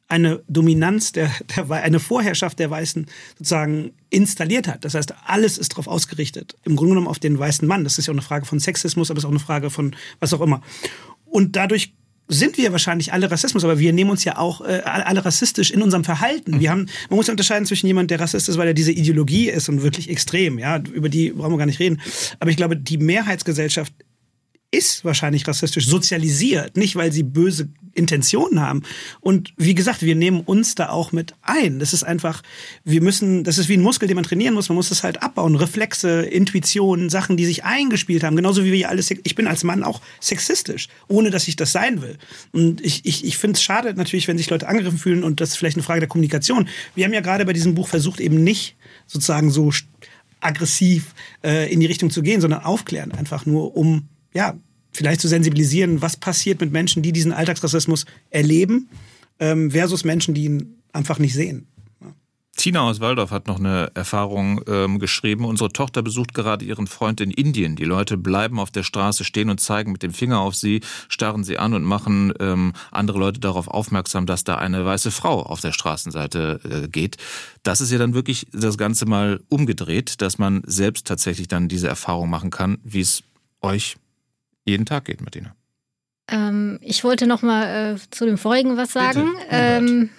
[0.09, 4.85] eine Dominanz der, der eine Vorherrschaft der Weißen sozusagen installiert hat.
[4.85, 6.57] Das heißt, alles ist darauf ausgerichtet.
[6.63, 7.85] Im Grunde genommen auf den weißen Mann.
[7.85, 9.97] Das ist ja auch eine Frage von Sexismus, aber es ist auch eine Frage von
[10.21, 10.63] was auch immer.
[11.25, 11.93] Und dadurch
[12.29, 15.83] sind wir wahrscheinlich alle Rassismus, aber wir nehmen uns ja auch äh, alle rassistisch in
[15.83, 16.61] unserem Verhalten.
[16.61, 19.69] Wir haben, man muss unterscheiden zwischen jemand, der Rassist ist, weil er diese Ideologie ist
[19.69, 22.01] und wirklich extrem, ja, über die brauchen wir gar nicht reden.
[22.41, 23.93] Aber ich glaube, die Mehrheitsgesellschaft
[24.71, 28.83] ist wahrscheinlich rassistisch sozialisiert, nicht weil sie böse Intentionen haben.
[29.21, 31.79] Und wie gesagt, wir nehmen uns da auch mit ein.
[31.79, 32.43] Das ist einfach,
[32.85, 34.69] wir müssen, das ist wie ein Muskel, den man trainieren muss.
[34.69, 35.57] Man muss das halt abbauen.
[35.57, 38.37] Reflexe, Intuitionen, Sachen, die sich eingespielt haben.
[38.37, 42.03] Genauso wie wir alles, ich bin als Mann auch sexistisch, ohne dass ich das sein
[42.03, 42.19] will.
[42.53, 45.51] Und ich, ich, ich finde es schade natürlich, wenn sich Leute angegriffen fühlen und das
[45.51, 46.69] ist vielleicht eine Frage der Kommunikation.
[46.95, 48.77] Wir haben ja gerade bei diesem Buch versucht, eben nicht
[49.07, 49.73] sozusagen so
[50.41, 54.55] aggressiv äh, in die Richtung zu gehen, sondern aufklären, einfach nur um ja,
[54.93, 58.89] vielleicht zu sensibilisieren, was passiert mit Menschen, die diesen Alltagsrassismus erleben,
[59.41, 61.67] ähm, versus Menschen, die ihn einfach nicht sehen.
[62.57, 65.45] Tina aus Waldorf hat noch eine Erfahrung ähm, geschrieben.
[65.45, 67.77] Unsere Tochter besucht gerade ihren Freund in Indien.
[67.77, 71.45] Die Leute bleiben auf der Straße stehen und zeigen mit dem Finger auf sie, starren
[71.45, 75.61] sie an und machen ähm, andere Leute darauf aufmerksam, dass da eine weiße Frau auf
[75.61, 77.19] der Straßenseite äh, geht.
[77.63, 81.89] Das ist ja dann wirklich das Ganze mal umgedreht, dass man selbst tatsächlich dann diese
[81.89, 83.23] Erfahrung machen kann, wie es
[83.61, 83.97] euch
[84.67, 85.55] jeden Tag geht, Martina.
[86.29, 89.35] Ähm, ich wollte noch mal äh, zu dem vorigen was sagen.
[89.51, 90.11] Ähm,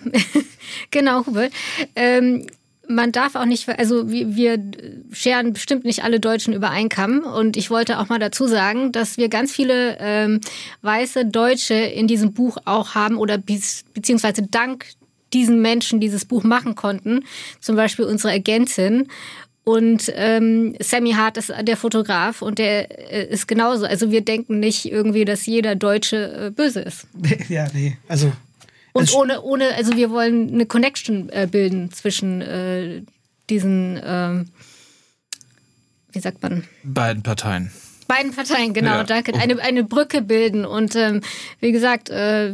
[0.91, 1.51] genau, Hubert.
[1.95, 2.47] Ähm,
[2.89, 4.63] man darf auch nicht, also wir, wir
[5.11, 7.23] scheren bestimmt nicht alle Deutschen über Kamm.
[7.23, 10.41] Und ich wollte auch mal dazu sagen, dass wir ganz viele ähm,
[10.81, 14.85] weiße Deutsche in diesem Buch auch haben oder beziehungsweise dank
[15.33, 17.25] diesen Menschen dieses Buch machen konnten.
[17.59, 19.07] Zum Beispiel unsere Agentin.
[19.67, 23.85] Und ähm, Sammy Hart ist der Fotograf und der äh, ist genauso.
[23.85, 27.05] Also wir denken nicht irgendwie, dass jeder Deutsche äh, böse ist.
[27.49, 27.97] Ja, nee.
[28.07, 28.31] Also.
[28.93, 33.01] Und ohne, ohne, also wir wollen eine Connection äh, bilden zwischen äh,
[33.49, 34.47] diesen, ähm,
[36.13, 36.63] wie sagt man?
[36.83, 37.69] Beiden Parteien.
[38.07, 39.03] Beiden Parteien, genau, ja.
[39.03, 39.33] danke.
[39.33, 40.63] Eine, eine Brücke bilden.
[40.65, 41.19] Und ähm,
[41.59, 42.53] wie gesagt, äh,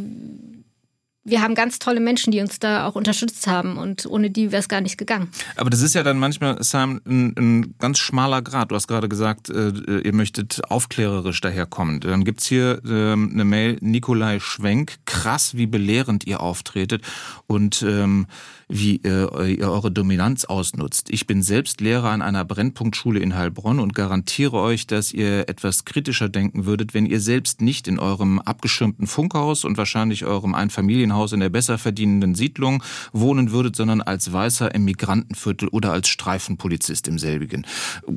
[1.24, 4.60] wir haben ganz tolle Menschen, die uns da auch unterstützt haben und ohne die wäre
[4.60, 5.30] es gar nicht gegangen.
[5.56, 8.70] Aber das ist ja dann manchmal, Sam, ein, ein ganz schmaler Grad.
[8.70, 12.00] Du hast gerade gesagt, äh, ihr möchtet aufklärerisch daherkommen.
[12.00, 17.02] Dann gibt's hier ähm, eine Mail, Nikolai Schwenk, krass, wie belehrend ihr auftretet
[17.46, 18.26] und ähm,
[18.74, 21.08] wie äh, ihr eure Dominanz ausnutzt.
[21.10, 25.84] Ich bin selbst Lehrer an einer Brennpunktschule in Heilbronn und garantiere euch, dass ihr etwas
[25.84, 31.32] kritischer denken würdet, wenn ihr selbst nicht in eurem abgeschirmten Funkhaus und wahrscheinlich eurem Einfamilienhaus
[31.32, 32.82] in der besser verdienenden Siedlung
[33.12, 37.64] wohnen würdet, sondern als Weißer im Migrantenviertel oder als Streifenpolizist im selbigen.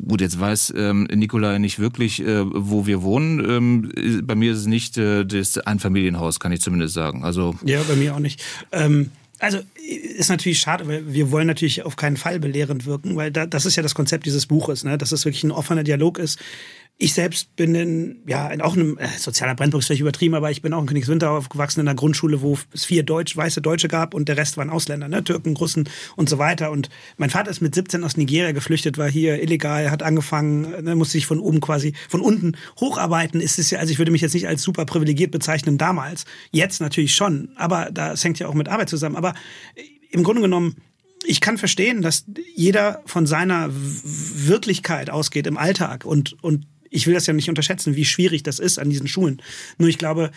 [0.08, 3.48] Gut, jetzt weiß ähm, Nikolai nicht wirklich, äh, wo wir wohnen.
[3.48, 7.24] Ähm, bei mir ist es nicht äh, das Einfamilienhaus, kann ich zumindest sagen.
[7.24, 8.44] Also ja, bei mir auch nicht.
[8.72, 13.32] Ähm also ist natürlich schade, weil wir wollen natürlich auf keinen Fall belehrend wirken, weil
[13.32, 14.98] da, das ist ja das Konzept dieses Buches, ne?
[14.98, 16.40] dass es wirklich ein offener Dialog ist.
[17.00, 20.50] Ich selbst bin in, ja, in auch einem äh, sozialer Brennpunkt ist vielleicht übertrieben, aber
[20.50, 23.88] ich bin auch in Königswinter aufgewachsen in einer Grundschule, wo es vier Deutsch, weiße Deutsche
[23.88, 25.24] gab und der Rest waren Ausländer, ne?
[25.24, 26.72] Türken, Russen und so weiter.
[26.72, 30.96] Und mein Vater ist mit 17 aus Nigeria geflüchtet, war hier illegal, hat angefangen, ne,
[30.96, 33.42] musste sich von oben quasi, von unten hocharbeiten.
[33.42, 36.26] Ist es ja, also ich würde mich jetzt nicht als super privilegiert bezeichnen damals.
[36.50, 39.18] Jetzt natürlich schon, aber das hängt ja auch mit Arbeit zusammen.
[39.18, 39.36] Aber
[40.10, 40.78] im Grunde genommen,
[41.26, 46.66] ich kann verstehen, dass jeder von seiner Wirklichkeit ausgeht im Alltag und, und
[46.98, 49.40] ich will das ja nicht unterschätzen, wie schwierig das ist an diesen Schulen.
[49.78, 50.32] Nur ich glaube,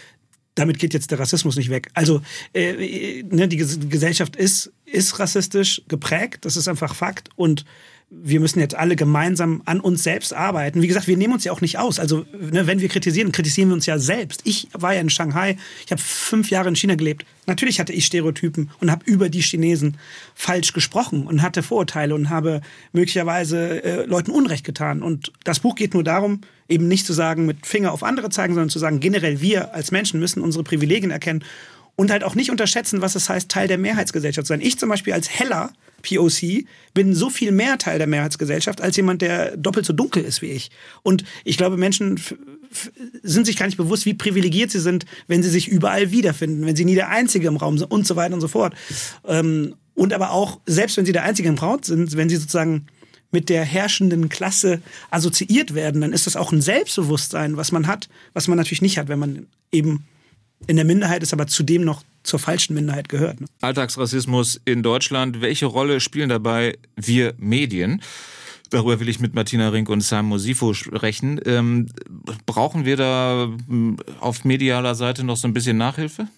[0.55, 1.89] damit geht jetzt der Rassismus nicht weg.
[1.95, 2.21] Also
[2.53, 7.31] äh, ne, die Gesellschaft ist, ist rassistisch geprägt, das ist einfach Fakt.
[7.35, 7.65] Und
[8.13, 10.83] wir müssen jetzt alle gemeinsam an uns selbst arbeiten.
[10.83, 12.01] Wie gesagt, wir nehmen uns ja auch nicht aus.
[12.01, 14.41] Also, ne, wenn wir kritisieren, kritisieren wir uns ja selbst.
[14.45, 17.25] Ich war ja in Shanghai, ich habe fünf Jahre in China gelebt.
[17.47, 19.97] Natürlich hatte ich Stereotypen und habe über die Chinesen
[20.35, 25.03] falsch gesprochen und hatte Vorurteile und habe möglicherweise äh, Leuten Unrecht getan.
[25.03, 28.55] Und das Buch geht nur darum, eben nicht zu sagen, mit Finger auf andere zeigen,
[28.55, 31.45] sondern zu sagen, generell wir als Menschen müssen unsere Privilegien erkennen
[31.95, 34.61] und halt auch nicht unterschätzen, was es heißt, Teil der Mehrheitsgesellschaft zu sein.
[34.61, 35.71] Ich zum Beispiel als Heller
[36.01, 40.43] POC bin so viel mehr Teil der Mehrheitsgesellschaft als jemand, der doppelt so dunkel ist
[40.43, 40.71] wie ich.
[41.03, 42.21] Und ich glaube, Menschen
[43.23, 46.77] sind sich gar nicht bewusst, wie privilegiert sie sind, wenn sie sich überall wiederfinden, wenn
[46.77, 48.75] sie nie der Einzige im Raum sind und so weiter und so fort.
[49.27, 52.87] Ähm, und aber auch, selbst wenn sie der Einzige im Braut sind, wenn sie sozusagen
[53.33, 58.09] mit der herrschenden Klasse assoziiert werden, dann ist das auch ein Selbstbewusstsein, was man hat,
[58.33, 60.05] was man natürlich nicht hat, wenn man eben
[60.67, 63.41] in der Minderheit ist, aber zudem noch zur falschen Minderheit gehört.
[63.41, 63.47] Ne?
[63.61, 65.41] Alltagsrassismus in Deutschland.
[65.41, 68.03] Welche Rolle spielen dabei wir Medien?
[68.71, 71.41] Darüber will ich mit Martina Rink und Sam Mosifo sprechen.
[71.45, 71.89] Ähm,
[72.47, 76.29] brauchen wir da hm, auf medialer Seite noch so ein bisschen Nachhilfe?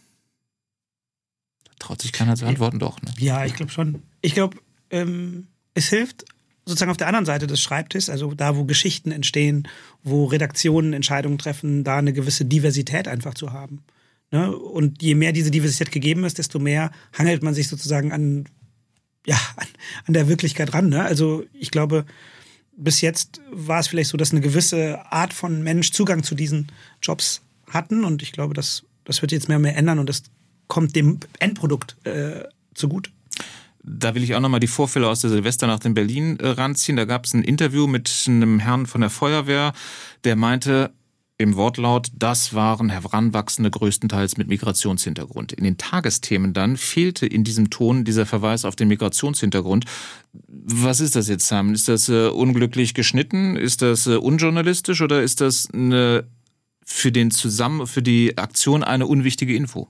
[1.78, 3.02] Traut sich keiner zu antworten, doch.
[3.02, 3.12] Ne?
[3.18, 4.02] Ja, ich glaube schon.
[4.22, 4.56] Ich glaube,
[4.90, 6.24] ähm, es hilft
[6.64, 9.68] sozusagen auf der anderen Seite des Schreibtisches, also da, wo Geschichten entstehen,
[10.02, 13.82] wo Redaktionen Entscheidungen treffen, da eine gewisse Diversität einfach zu haben.
[14.32, 14.50] Ne?
[14.56, 18.46] Und je mehr diese Diversität gegeben ist, desto mehr hangelt man sich sozusagen an,
[19.26, 19.68] ja, an,
[20.06, 20.88] an der Wirklichkeit ran.
[20.88, 21.02] Ne?
[21.02, 22.06] Also ich glaube,
[22.76, 26.72] bis jetzt war es vielleicht so, dass eine gewisse Art von Mensch Zugang zu diesen
[27.02, 28.04] Jobs hatten.
[28.04, 30.22] Und ich glaube, das, das wird jetzt mehr und mehr ändern und das
[30.66, 33.10] kommt dem Endprodukt äh, zugute.
[33.84, 36.96] Da will ich auch nochmal die Vorfälle aus der Silvesternacht in Berlin äh, ranziehen.
[36.96, 39.74] Da gab es ein Interview mit einem Herrn von der Feuerwehr,
[40.24, 40.92] der meinte,
[41.42, 45.52] im Wortlaut, das waren Heranwachsende größtenteils mit Migrationshintergrund.
[45.52, 49.84] In den Tagesthemen dann fehlte in diesem Ton dieser Verweis auf den Migrationshintergrund.
[50.32, 51.74] Was ist das jetzt, Simon?
[51.74, 53.56] Ist das äh, unglücklich geschnitten?
[53.56, 56.24] Ist das äh, unjournalistisch oder ist das eine,
[56.84, 59.88] für den Zusammen, für die Aktion eine unwichtige Info?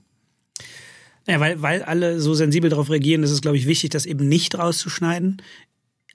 [1.27, 4.27] Ja, weil, weil alle so sensibel darauf reagieren, ist es, glaube ich, wichtig, das eben
[4.27, 5.41] nicht rauszuschneiden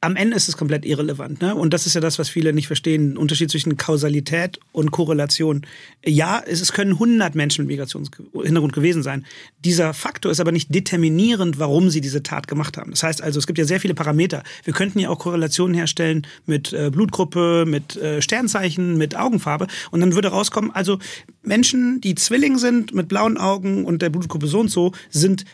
[0.01, 1.40] am Ende ist es komplett irrelevant.
[1.40, 1.55] Ne?
[1.55, 3.16] Und das ist ja das, was viele nicht verstehen.
[3.16, 5.66] Unterschied zwischen Kausalität und Korrelation.
[6.05, 9.26] Ja, es, es können 100 Menschen mit Migrationshintergrund gewesen sein.
[9.64, 12.92] Dieser Faktor ist aber nicht determinierend, warum sie diese Tat gemacht haben.
[12.92, 14.44] Das heißt also, es gibt ja sehr viele Parameter.
[14.62, 19.66] Wir könnten ja auch Korrelationen herstellen mit äh, Blutgruppe, mit äh, Sternzeichen, mit Augenfarbe.
[19.90, 20.99] Und dann würde rauskommen, also
[21.42, 25.44] Menschen, die Zwilling sind mit blauen Augen und der Blutgruppe so und so, sind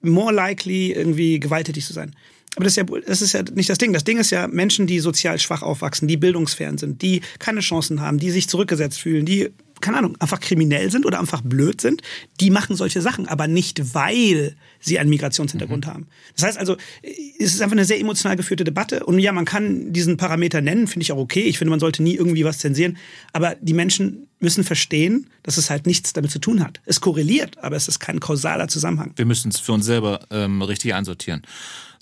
[0.00, 2.14] more likely irgendwie gewalttätig zu sein.
[2.56, 3.92] Aber das ist, ja, das ist ja nicht das Ding.
[3.92, 8.00] Das Ding ist ja Menschen, die sozial schwach aufwachsen, die bildungsfern sind, die keine Chancen
[8.00, 12.02] haben, die sich zurückgesetzt fühlen, die, keine Ahnung, einfach kriminell sind oder einfach blöd sind,
[12.40, 15.90] die machen solche Sachen, aber nicht, weil sie einen Migrationshintergrund mhm.
[15.90, 16.06] haben.
[16.34, 19.06] Das heißt also, es ist einfach eine sehr emotional geführte Debatte.
[19.06, 21.42] Und ja, man kann diesen Parameter nennen, finde ich auch okay.
[21.42, 22.96] Ich finde, man sollte nie irgendwie was zensieren.
[23.32, 26.80] Aber die Menschen müssen verstehen, dass es halt nichts damit zu tun hat.
[26.84, 29.12] Es korreliert, aber es ist kein kausaler Zusammenhang.
[29.16, 31.42] Wir müssen es für uns selber ähm, richtig einsortieren.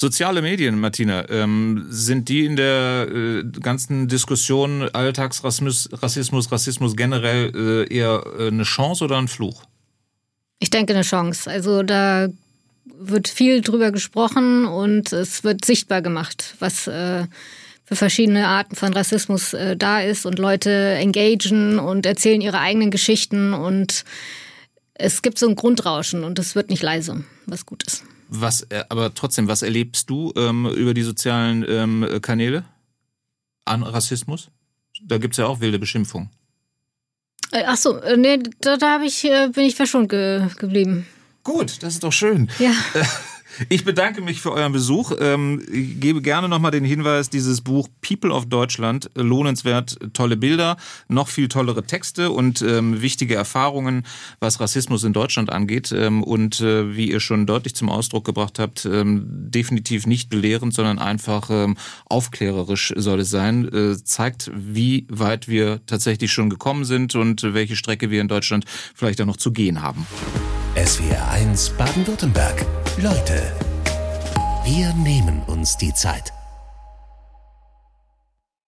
[0.01, 7.51] Soziale Medien, Martina, ähm, sind die in der äh, ganzen Diskussion Alltagsrassismus, Rassismus, Rassismus generell
[7.53, 9.64] äh, eher äh, eine Chance oder ein Fluch?
[10.61, 11.51] Ich denke eine Chance.
[11.51, 12.28] Also da
[12.96, 17.26] wird viel drüber gesprochen und es wird sichtbar gemacht, was äh,
[17.84, 22.92] für verschiedene Arten von Rassismus äh, da ist und Leute engagen und erzählen ihre eigenen
[22.92, 24.05] Geschichten und
[24.94, 28.05] es gibt so ein Grundrauschen und es wird nicht leise, was gut ist.
[28.29, 32.64] Was, äh, aber trotzdem, was erlebst du ähm, über die sozialen ähm, Kanäle
[33.64, 34.51] an Rassismus?
[35.03, 36.31] Da gibt es ja auch wilde Beschimpfungen.
[37.53, 41.07] Äh, ach so, äh, nee, da, da ich, bin ich verschont ge geblieben.
[41.43, 42.51] Gut, das ist doch schön.
[42.59, 42.72] Ja.
[43.68, 45.12] Ich bedanke mich für euren Besuch.
[45.18, 50.76] Ähm, ich gebe gerne nochmal den Hinweis, dieses Buch People of Deutschland, lohnenswert, tolle Bilder,
[51.09, 54.04] noch viel tollere Texte und ähm, wichtige Erfahrungen,
[54.40, 55.92] was Rassismus in Deutschland angeht.
[55.92, 60.98] Ähm, und äh, wie ihr schon deutlich zum Ausdruck gebracht habt, definitiv nicht belehrend, sondern
[60.98, 61.50] einfach
[62.06, 63.68] aufklärerisch soll es sein.
[63.72, 68.64] Äh, zeigt, wie weit wir tatsächlich schon gekommen sind und welche Strecke wir in Deutschland
[68.94, 70.06] vielleicht auch noch zu gehen haben.
[70.76, 72.64] SWR 1 Baden-Württemberg.
[73.01, 73.53] Leute,
[74.64, 76.32] wir nehmen uns die Zeit.